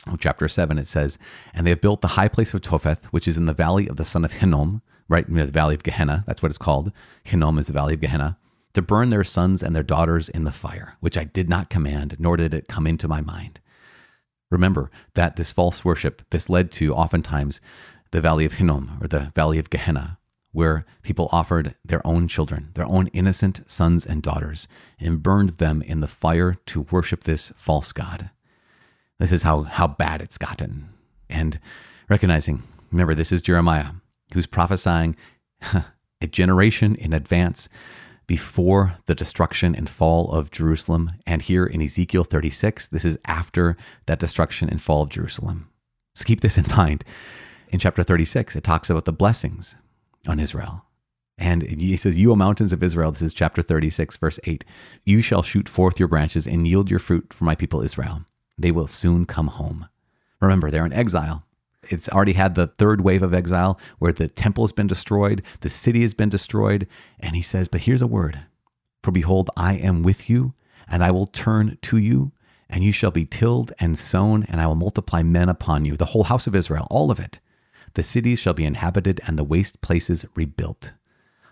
of 0.06 0.20
chapter 0.20 0.48
7, 0.48 0.78
it 0.78 0.86
says, 0.86 1.18
And 1.52 1.66
they 1.66 1.70
have 1.70 1.80
built 1.80 2.02
the 2.02 2.08
high 2.08 2.28
place 2.28 2.54
of 2.54 2.60
Topheth, 2.60 3.06
which 3.06 3.26
is 3.26 3.36
in 3.36 3.46
the 3.46 3.52
valley 3.52 3.88
of 3.88 3.96
the 3.96 4.04
son 4.04 4.24
of 4.24 4.34
Hinnom, 4.34 4.82
right? 5.08 5.28
Know, 5.28 5.44
the 5.44 5.50
valley 5.50 5.74
of 5.74 5.82
Gehenna. 5.82 6.22
That's 6.26 6.40
what 6.40 6.50
it's 6.50 6.58
called. 6.58 6.92
Hinnom 7.24 7.58
is 7.58 7.66
the 7.66 7.72
valley 7.72 7.94
of 7.94 8.00
Gehenna. 8.00 8.38
To 8.74 8.82
burn 8.82 9.08
their 9.08 9.24
sons 9.24 9.60
and 9.60 9.74
their 9.74 9.82
daughters 9.82 10.28
in 10.28 10.44
the 10.44 10.52
fire, 10.52 10.96
which 11.00 11.18
I 11.18 11.24
did 11.24 11.48
not 11.48 11.68
command, 11.68 12.14
nor 12.20 12.36
did 12.36 12.54
it 12.54 12.68
come 12.68 12.86
into 12.86 13.08
my 13.08 13.20
mind. 13.20 13.58
Remember 14.50 14.90
that 15.14 15.36
this 15.36 15.52
false 15.52 15.84
worship, 15.84 16.22
this 16.30 16.50
led 16.50 16.72
to 16.72 16.94
oftentimes 16.94 17.60
the 18.10 18.20
valley 18.20 18.44
of 18.44 18.54
Hinnom 18.54 18.98
or 19.00 19.06
the 19.06 19.32
valley 19.34 19.58
of 19.58 19.70
Gehenna, 19.70 20.18
where 20.52 20.84
people 21.02 21.28
offered 21.30 21.74
their 21.84 22.04
own 22.06 22.26
children, 22.26 22.70
their 22.74 22.86
own 22.86 23.06
innocent 23.08 23.60
sons 23.70 24.04
and 24.04 24.22
daughters, 24.22 24.66
and 24.98 25.22
burned 25.22 25.50
them 25.50 25.80
in 25.82 26.00
the 26.00 26.08
fire 26.08 26.56
to 26.66 26.86
worship 26.90 27.24
this 27.24 27.52
false 27.54 27.92
God. 27.92 28.30
This 29.18 29.32
is 29.32 29.44
how, 29.44 29.62
how 29.62 29.86
bad 29.86 30.20
it's 30.20 30.38
gotten. 30.38 30.88
And 31.28 31.60
recognizing, 32.08 32.64
remember, 32.90 33.14
this 33.14 33.30
is 33.30 33.42
Jeremiah 33.42 33.92
who's 34.32 34.46
prophesying 34.46 35.16
a 35.72 36.26
generation 36.26 36.96
in 36.96 37.12
advance 37.12 37.68
before 38.30 38.96
the 39.06 39.14
destruction 39.16 39.74
and 39.74 39.90
fall 39.90 40.30
of 40.30 40.52
Jerusalem. 40.52 41.10
And 41.26 41.42
here 41.42 41.66
in 41.66 41.82
Ezekiel 41.82 42.22
36, 42.22 42.86
this 42.86 43.04
is 43.04 43.18
after 43.24 43.76
that 44.06 44.20
destruction 44.20 44.68
and 44.68 44.80
fall 44.80 45.02
of 45.02 45.08
Jerusalem. 45.08 45.68
So 46.14 46.24
keep 46.24 46.40
this 46.40 46.56
in 46.56 46.64
mind. 46.76 47.02
In 47.70 47.80
chapter 47.80 48.04
36, 48.04 48.54
it 48.54 48.62
talks 48.62 48.88
about 48.88 49.04
the 49.04 49.12
blessings 49.12 49.74
on 50.28 50.38
Israel. 50.38 50.84
And 51.38 51.64
he 51.64 51.96
says, 51.96 52.18
You, 52.18 52.30
O 52.30 52.36
mountains 52.36 52.72
of 52.72 52.84
Israel, 52.84 53.10
this 53.10 53.20
is 53.20 53.34
chapter 53.34 53.62
36, 53.62 54.16
verse 54.18 54.38
8, 54.44 54.64
you 55.04 55.22
shall 55.22 55.42
shoot 55.42 55.68
forth 55.68 55.98
your 55.98 56.06
branches 56.06 56.46
and 56.46 56.68
yield 56.68 56.88
your 56.88 57.00
fruit 57.00 57.32
for 57.32 57.42
my 57.42 57.56
people 57.56 57.82
Israel. 57.82 58.26
They 58.56 58.70
will 58.70 58.86
soon 58.86 59.26
come 59.26 59.48
home. 59.48 59.88
Remember, 60.40 60.70
they're 60.70 60.86
in 60.86 60.92
exile. 60.92 61.44
It's 61.88 62.08
already 62.08 62.34
had 62.34 62.54
the 62.54 62.66
third 62.66 63.00
wave 63.00 63.22
of 63.22 63.32
exile 63.32 63.80
where 63.98 64.12
the 64.12 64.28
temple 64.28 64.64
has 64.64 64.72
been 64.72 64.86
destroyed, 64.86 65.42
the 65.60 65.70
city 65.70 66.02
has 66.02 66.14
been 66.14 66.28
destroyed. 66.28 66.86
And 67.18 67.34
he 67.34 67.42
says, 67.42 67.68
But 67.68 67.82
here's 67.82 68.02
a 68.02 68.06
word 68.06 68.40
For 69.02 69.10
behold, 69.10 69.50
I 69.56 69.74
am 69.74 70.02
with 70.02 70.28
you, 70.28 70.54
and 70.88 71.02
I 71.02 71.10
will 71.10 71.26
turn 71.26 71.78
to 71.82 71.96
you, 71.96 72.32
and 72.68 72.84
you 72.84 72.92
shall 72.92 73.10
be 73.10 73.24
tilled 73.24 73.72
and 73.80 73.98
sown, 73.98 74.44
and 74.44 74.60
I 74.60 74.66
will 74.66 74.74
multiply 74.74 75.22
men 75.22 75.48
upon 75.48 75.84
you, 75.84 75.96
the 75.96 76.06
whole 76.06 76.24
house 76.24 76.46
of 76.46 76.54
Israel, 76.54 76.86
all 76.90 77.10
of 77.10 77.18
it. 77.18 77.40
The 77.94 78.02
cities 78.02 78.38
shall 78.38 78.54
be 78.54 78.64
inhabited, 78.64 79.20
and 79.26 79.38
the 79.38 79.44
waste 79.44 79.80
places 79.80 80.24
rebuilt. 80.36 80.92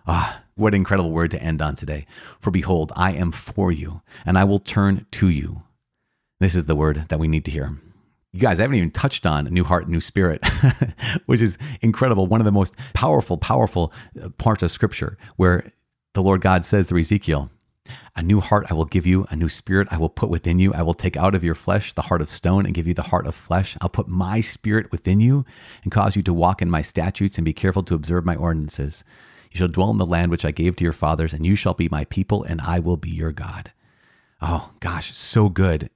Ah, 0.07 0.43
what 0.55 0.75
an 0.75 0.81
incredible 0.81 1.11
word 1.11 1.31
to 1.33 1.43
end 1.43 1.61
on 1.61 1.75
today. 1.75 2.07
For 2.41 2.51
behold, 2.51 2.93
I 2.97 3.13
am 3.13 3.33
for 3.33 3.73
you, 3.73 4.03
and 4.25 4.39
I 4.39 4.45
will 4.45 4.59
turn 4.59 5.07
to 5.13 5.29
you. 5.29 5.63
This 6.41 6.55
is 6.55 6.67
the 6.67 6.77
word 6.77 7.07
that 7.09 7.19
we 7.19 7.29
need 7.29 7.45
to 7.47 7.51
hear 7.51 7.79
you 8.33 8.41
guys, 8.41 8.59
I 8.59 8.63
haven't 8.63 8.77
even 8.77 8.91
touched 8.91 9.27
on 9.27 9.45
New 9.47 9.65
Heart, 9.65 9.89
New 9.89 10.01
Spirit, 10.01 10.45
which 11.27 11.41
is 11.41 11.57
incredible. 11.81 12.27
One 12.27 12.41
of 12.41 12.45
the 12.45 12.53
most 12.53 12.75
powerful, 12.93 13.39
powerful 13.39 13.93
uh, 14.23 14.29
parts 14.31 14.63
of 14.63 14.71
Scripture 14.71 15.17
where 15.37 15.73
the 16.15 16.23
Lord 16.23 16.41
God 16.41 16.65
says 16.65 16.89
through 16.89 17.01
Ezekiel, 17.01 17.51
a 18.17 18.23
new 18.23 18.41
heart 18.41 18.67
I 18.69 18.75
will 18.75 18.85
give 18.85 19.07
you, 19.07 19.27
a 19.31 19.37
new 19.37 19.49
spirit 19.49 19.89
I 19.91 19.97
will 19.97 20.09
put 20.11 20.29
within 20.29 20.59
you. 20.59 20.75
I 20.75 20.83
will 20.83 20.95
take 20.95 21.17
out 21.17 21.35
of 21.35 21.45
your 21.45 21.55
flesh 21.55 21.95
the 21.95 22.03
heart 22.03 22.21
of 22.21 22.31
stone 22.31 22.67
and 22.67 22.75
give 22.75 22.87
you 22.87 22.93
the 22.93 23.05
heart 23.05 23.27
of 23.27 23.35
flesh. 23.35 23.77
I'll 23.81 23.89
put 23.89 24.09
my 24.09 24.41
spirit 24.41 24.93
within 24.93 25.21
you 25.21 25.47
and 25.83 25.93
cause 25.93 26.17
you 26.17 26.23
to 26.25 26.35
walk 26.35 26.61
in 26.61 26.71
my 26.71 26.83
statutes 26.83 27.39
and 27.39 27.45
be 27.45 27.55
careful 27.55 27.83
to 27.85 27.95
observe 27.95 28.27
my 28.27 28.37
ordinances. 28.37 29.05
You 29.51 29.59
shall 29.59 29.69
dwell 29.69 29.91
in 29.91 29.99
the 29.99 30.05
land 30.05 30.31
which 30.31 30.45
I 30.45 30.51
gave 30.51 30.77
to 30.77 30.85
your 30.85 30.93
fathers, 30.93 31.33
and 31.33 31.47
you 31.47 31.57
shall 31.57 31.75
be 31.75 31.89
my 31.91 32.05
people, 32.05 32.43
and 32.43 32.61
I 32.61 32.79
will 32.79 32.99
be 32.99 33.11
your 33.11 33.33
God. 33.33 33.73
Oh, 34.43 34.73
gosh, 34.81 35.17
so 35.17 35.49
good. 35.49 35.89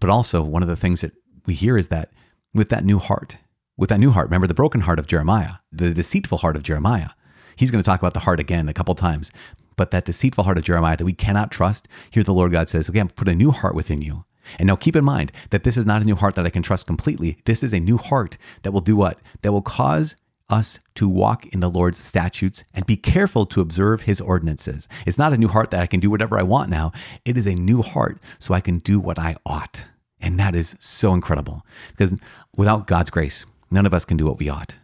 But 0.00 0.10
also, 0.10 0.42
one 0.42 0.62
of 0.62 0.68
the 0.68 0.76
things 0.76 1.02
that 1.02 1.12
we 1.46 1.54
hear 1.54 1.76
is 1.76 1.88
that 1.88 2.10
with 2.54 2.68
that 2.70 2.84
new 2.84 2.98
heart, 2.98 3.38
with 3.76 3.90
that 3.90 4.00
new 4.00 4.10
heart, 4.10 4.26
remember 4.26 4.46
the 4.46 4.54
broken 4.54 4.82
heart 4.82 4.98
of 4.98 5.06
Jeremiah, 5.06 5.56
the 5.70 5.92
deceitful 5.92 6.38
heart 6.38 6.56
of 6.56 6.62
Jeremiah. 6.62 7.10
He's 7.56 7.70
going 7.70 7.82
to 7.82 7.86
talk 7.86 8.00
about 8.00 8.14
the 8.14 8.20
heart 8.20 8.40
again 8.40 8.68
a 8.68 8.74
couple 8.74 8.94
times. 8.94 9.30
But 9.76 9.90
that 9.90 10.06
deceitful 10.06 10.44
heart 10.44 10.56
of 10.56 10.64
Jeremiah 10.64 10.96
that 10.96 11.04
we 11.04 11.12
cannot 11.12 11.50
trust, 11.50 11.86
here 12.10 12.22
the 12.22 12.32
Lord 12.32 12.52
God 12.52 12.68
says, 12.68 12.88
okay, 12.88 13.00
I'm 13.00 13.08
put 13.08 13.28
a 13.28 13.34
new 13.34 13.50
heart 13.50 13.74
within 13.74 14.00
you. 14.00 14.24
And 14.58 14.68
now 14.68 14.76
keep 14.76 14.96
in 14.96 15.04
mind 15.04 15.32
that 15.50 15.64
this 15.64 15.76
is 15.76 15.84
not 15.84 16.00
a 16.00 16.04
new 16.04 16.14
heart 16.14 16.34
that 16.36 16.46
I 16.46 16.50
can 16.50 16.62
trust 16.62 16.86
completely. 16.86 17.36
This 17.44 17.62
is 17.62 17.74
a 17.74 17.80
new 17.80 17.98
heart 17.98 18.38
that 18.62 18.72
will 18.72 18.80
do 18.80 18.96
what? 18.96 19.18
That 19.42 19.52
will 19.52 19.62
cause 19.62 20.16
us 20.48 20.78
to 20.94 21.08
walk 21.08 21.46
in 21.46 21.60
the 21.60 21.68
Lord's 21.68 21.98
statutes 21.98 22.64
and 22.72 22.86
be 22.86 22.96
careful 22.96 23.44
to 23.46 23.60
observe 23.60 24.02
his 24.02 24.20
ordinances. 24.20 24.86
It's 25.04 25.18
not 25.18 25.32
a 25.32 25.38
new 25.38 25.48
heart 25.48 25.72
that 25.72 25.82
I 25.82 25.86
can 25.86 26.00
do 26.00 26.10
whatever 26.10 26.38
I 26.38 26.42
want 26.42 26.70
now. 26.70 26.92
It 27.24 27.36
is 27.36 27.46
a 27.46 27.54
new 27.54 27.82
heart 27.82 28.18
so 28.38 28.54
I 28.54 28.60
can 28.60 28.78
do 28.78 29.00
what 29.00 29.18
I 29.18 29.36
ought. 29.44 29.86
And 30.20 30.38
that 30.38 30.54
is 30.54 30.76
so 30.80 31.12
incredible 31.12 31.64
because 31.90 32.14
without 32.56 32.86
God's 32.86 33.10
grace, 33.10 33.44
none 33.70 33.86
of 33.86 33.94
us 33.94 34.04
can 34.04 34.16
do 34.16 34.24
what 34.24 34.38
we 34.38 34.48
ought. 34.48 34.76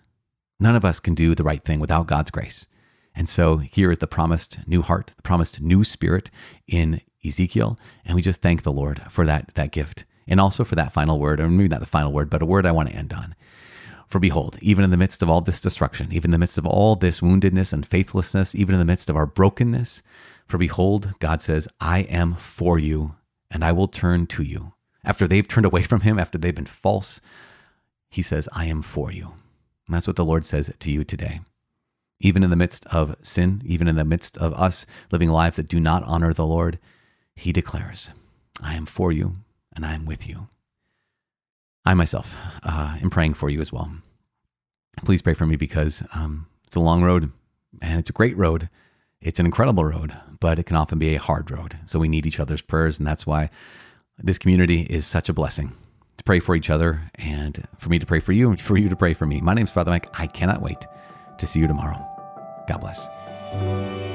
None 0.61 0.77
of 0.77 0.85
us 0.85 1.01
can 1.01 1.14
do 1.14 1.35
the 1.35 1.42
right 1.42 1.62
thing 1.62 1.81
without 1.81 2.07
God's 2.07 2.31
grace. 2.31 2.66
And 3.14 3.29
so 3.29 3.59
here 3.59 3.90
is 3.90 3.99
the 3.99 4.07
promised 4.07 4.61
new 4.66 4.83
heart, 4.83 5.12
the 5.16 5.23
promised 5.23 5.61
new 5.61 5.85
spirit 5.85 6.31
in 6.66 7.01
Ezekiel. 7.25 7.79
And 8.05 8.14
we 8.14 8.23
just 8.23 8.40
thank 8.40 8.62
the 8.62 8.73
Lord 8.73 9.03
for 9.11 9.27
that, 9.27 9.53
that 9.55 9.73
gift. 9.73 10.05
And 10.27 10.40
also 10.40 10.64
for 10.64 10.77
that 10.77 10.92
final 10.92 11.18
word, 11.18 11.40
or 11.40 11.49
maybe 11.49 11.68
not 11.68 11.81
the 11.81 11.87
final 11.87 12.12
word, 12.12 12.31
but 12.31 12.42
a 12.42 12.47
word 12.47 12.64
I 12.64 12.73
want 12.73 12.88
to 12.90 12.95
end 12.97 13.12
on. 13.12 13.35
For 14.07 14.21
behold, 14.21 14.59
even 14.61 14.85
in 14.85 14.90
the 14.90 14.97
midst 14.97 15.23
of 15.23 15.29
all 15.29 15.40
this 15.40 15.59
destruction, 15.59 16.12
even 16.12 16.29
in 16.29 16.33
the 16.33 16.38
midst 16.38 16.59
of 16.59 16.66
all 16.66 16.97
this 16.97 17.21
woundedness 17.21 17.73
and 17.73 17.85
faithlessness, 17.87 18.55
even 18.55 18.75
in 18.75 18.79
the 18.79 18.85
midst 18.85 19.11
of 19.11 19.16
our 19.16 19.27
brokenness, 19.27 20.03
For 20.47 20.59
behold, 20.59 21.14
God 21.18 21.40
says, 21.40 21.66
I 21.81 22.01
am 22.01 22.35
for 22.35 22.79
you, 22.79 23.14
and 23.51 23.64
I 23.64 23.73
will 23.73 23.88
turn 23.88 24.27
to 24.27 24.42
you. 24.42 24.75
After 25.05 25.27
they've 25.27 25.47
turned 25.47 25.67
away 25.67 25.83
from 25.83 26.03
him, 26.03 26.19
after 26.19 26.38
they've 26.38 26.55
been 26.55 26.65
false, 26.65 27.21
he 28.11 28.23
says, 28.23 28.49
I 28.53 28.67
am 28.67 28.83
for 28.83 29.11
you. 29.11 29.35
And 29.87 29.95
that's 29.95 30.07
what 30.07 30.17
the 30.17 30.25
Lord 30.25 30.45
says 30.45 30.73
to 30.79 30.91
you 30.91 31.05
today. 31.05 31.41
Even 32.21 32.45
in 32.45 32.51
the 32.51 32.57
midst 32.57 32.87
of 32.87 33.17
sin, 33.21 33.62
even 33.65 33.88
in 33.88 33.97
the 33.97 34.05
midst 34.05 34.37
of 34.38 34.55
us 34.55 34.87
living 35.11 35.31
lives 35.31 35.57
that 35.57 35.69
do 35.69 35.81
not 35.81 36.05
honor 36.05 36.33
the 36.33 36.47
Lord, 36.47 36.79
he 37.35 37.53
declares, 37.53 38.11
I 38.62 38.75
am 38.75 38.87
for 38.87 39.11
you 39.11 39.37
and 39.75 39.85
I 39.85 39.95
am 39.95 40.05
with 40.05 40.29
you. 40.29 40.49
I 41.85 41.95
myself 41.95 42.37
uh, 42.62 42.97
am 43.03 43.11
praying 43.11 43.35
for 43.35 43.51
you 43.51 43.61
as 43.61 43.73
well. 43.73 43.91
Please 45.05 45.23
pray 45.23 45.35
for 45.35 45.47
me 45.47 45.57
because 45.57 46.05
um, 46.15 46.47
it's 46.67 46.77
a 46.77 46.81
long 46.81 47.03
road 47.03 47.33
and 47.81 47.99
it's 47.99 48.11
a 48.11 48.15
great 48.15 48.37
road. 48.37 48.69
It's 49.21 49.41
an 49.41 49.47
incredible 49.47 49.85
road, 49.85 50.17
but 50.38 50.59
it 50.59 50.67
can 50.67 50.77
often 50.77 50.99
be 50.99 51.15
a 51.15 51.21
hard 51.21 51.51
road. 51.51 51.79
So 51.87 51.99
we 51.99 52.09
need 52.09 52.27
each 52.27 52.38
other's 52.38 52.62
prayers. 52.62 52.99
And 52.99 53.07
that's 53.07 53.27
why 53.27 53.51
this 54.18 54.38
community 54.38 54.83
is 54.83 55.07
such 55.07 55.29
a 55.29 55.33
blessing 55.33 55.72
to 56.16 56.25
pray 56.25 56.40
for 56.40 56.55
each 56.55 56.70
other 56.70 57.03
and 57.16 57.66
for 57.79 57.88
me 57.88 57.98
to 57.98 58.07
pray 58.07 58.20
for 58.20 58.33
you 58.33 58.51
and 58.51 58.61
for 58.61 58.77
you 58.77 58.88
to 58.88 58.96
pray 58.96 59.14
for 59.14 59.27
me. 59.27 59.40
My 59.40 59.55
name 59.55 59.64
is 59.64 59.70
Father 59.70 59.90
Mike. 59.90 60.09
I 60.18 60.27
cannot 60.27 60.61
wait 60.62 60.87
to 61.38 61.46
see 61.46 61.61
you 61.61 61.66
tomorrow. 61.66 62.07
God 62.68 62.79
bless. 62.81 64.12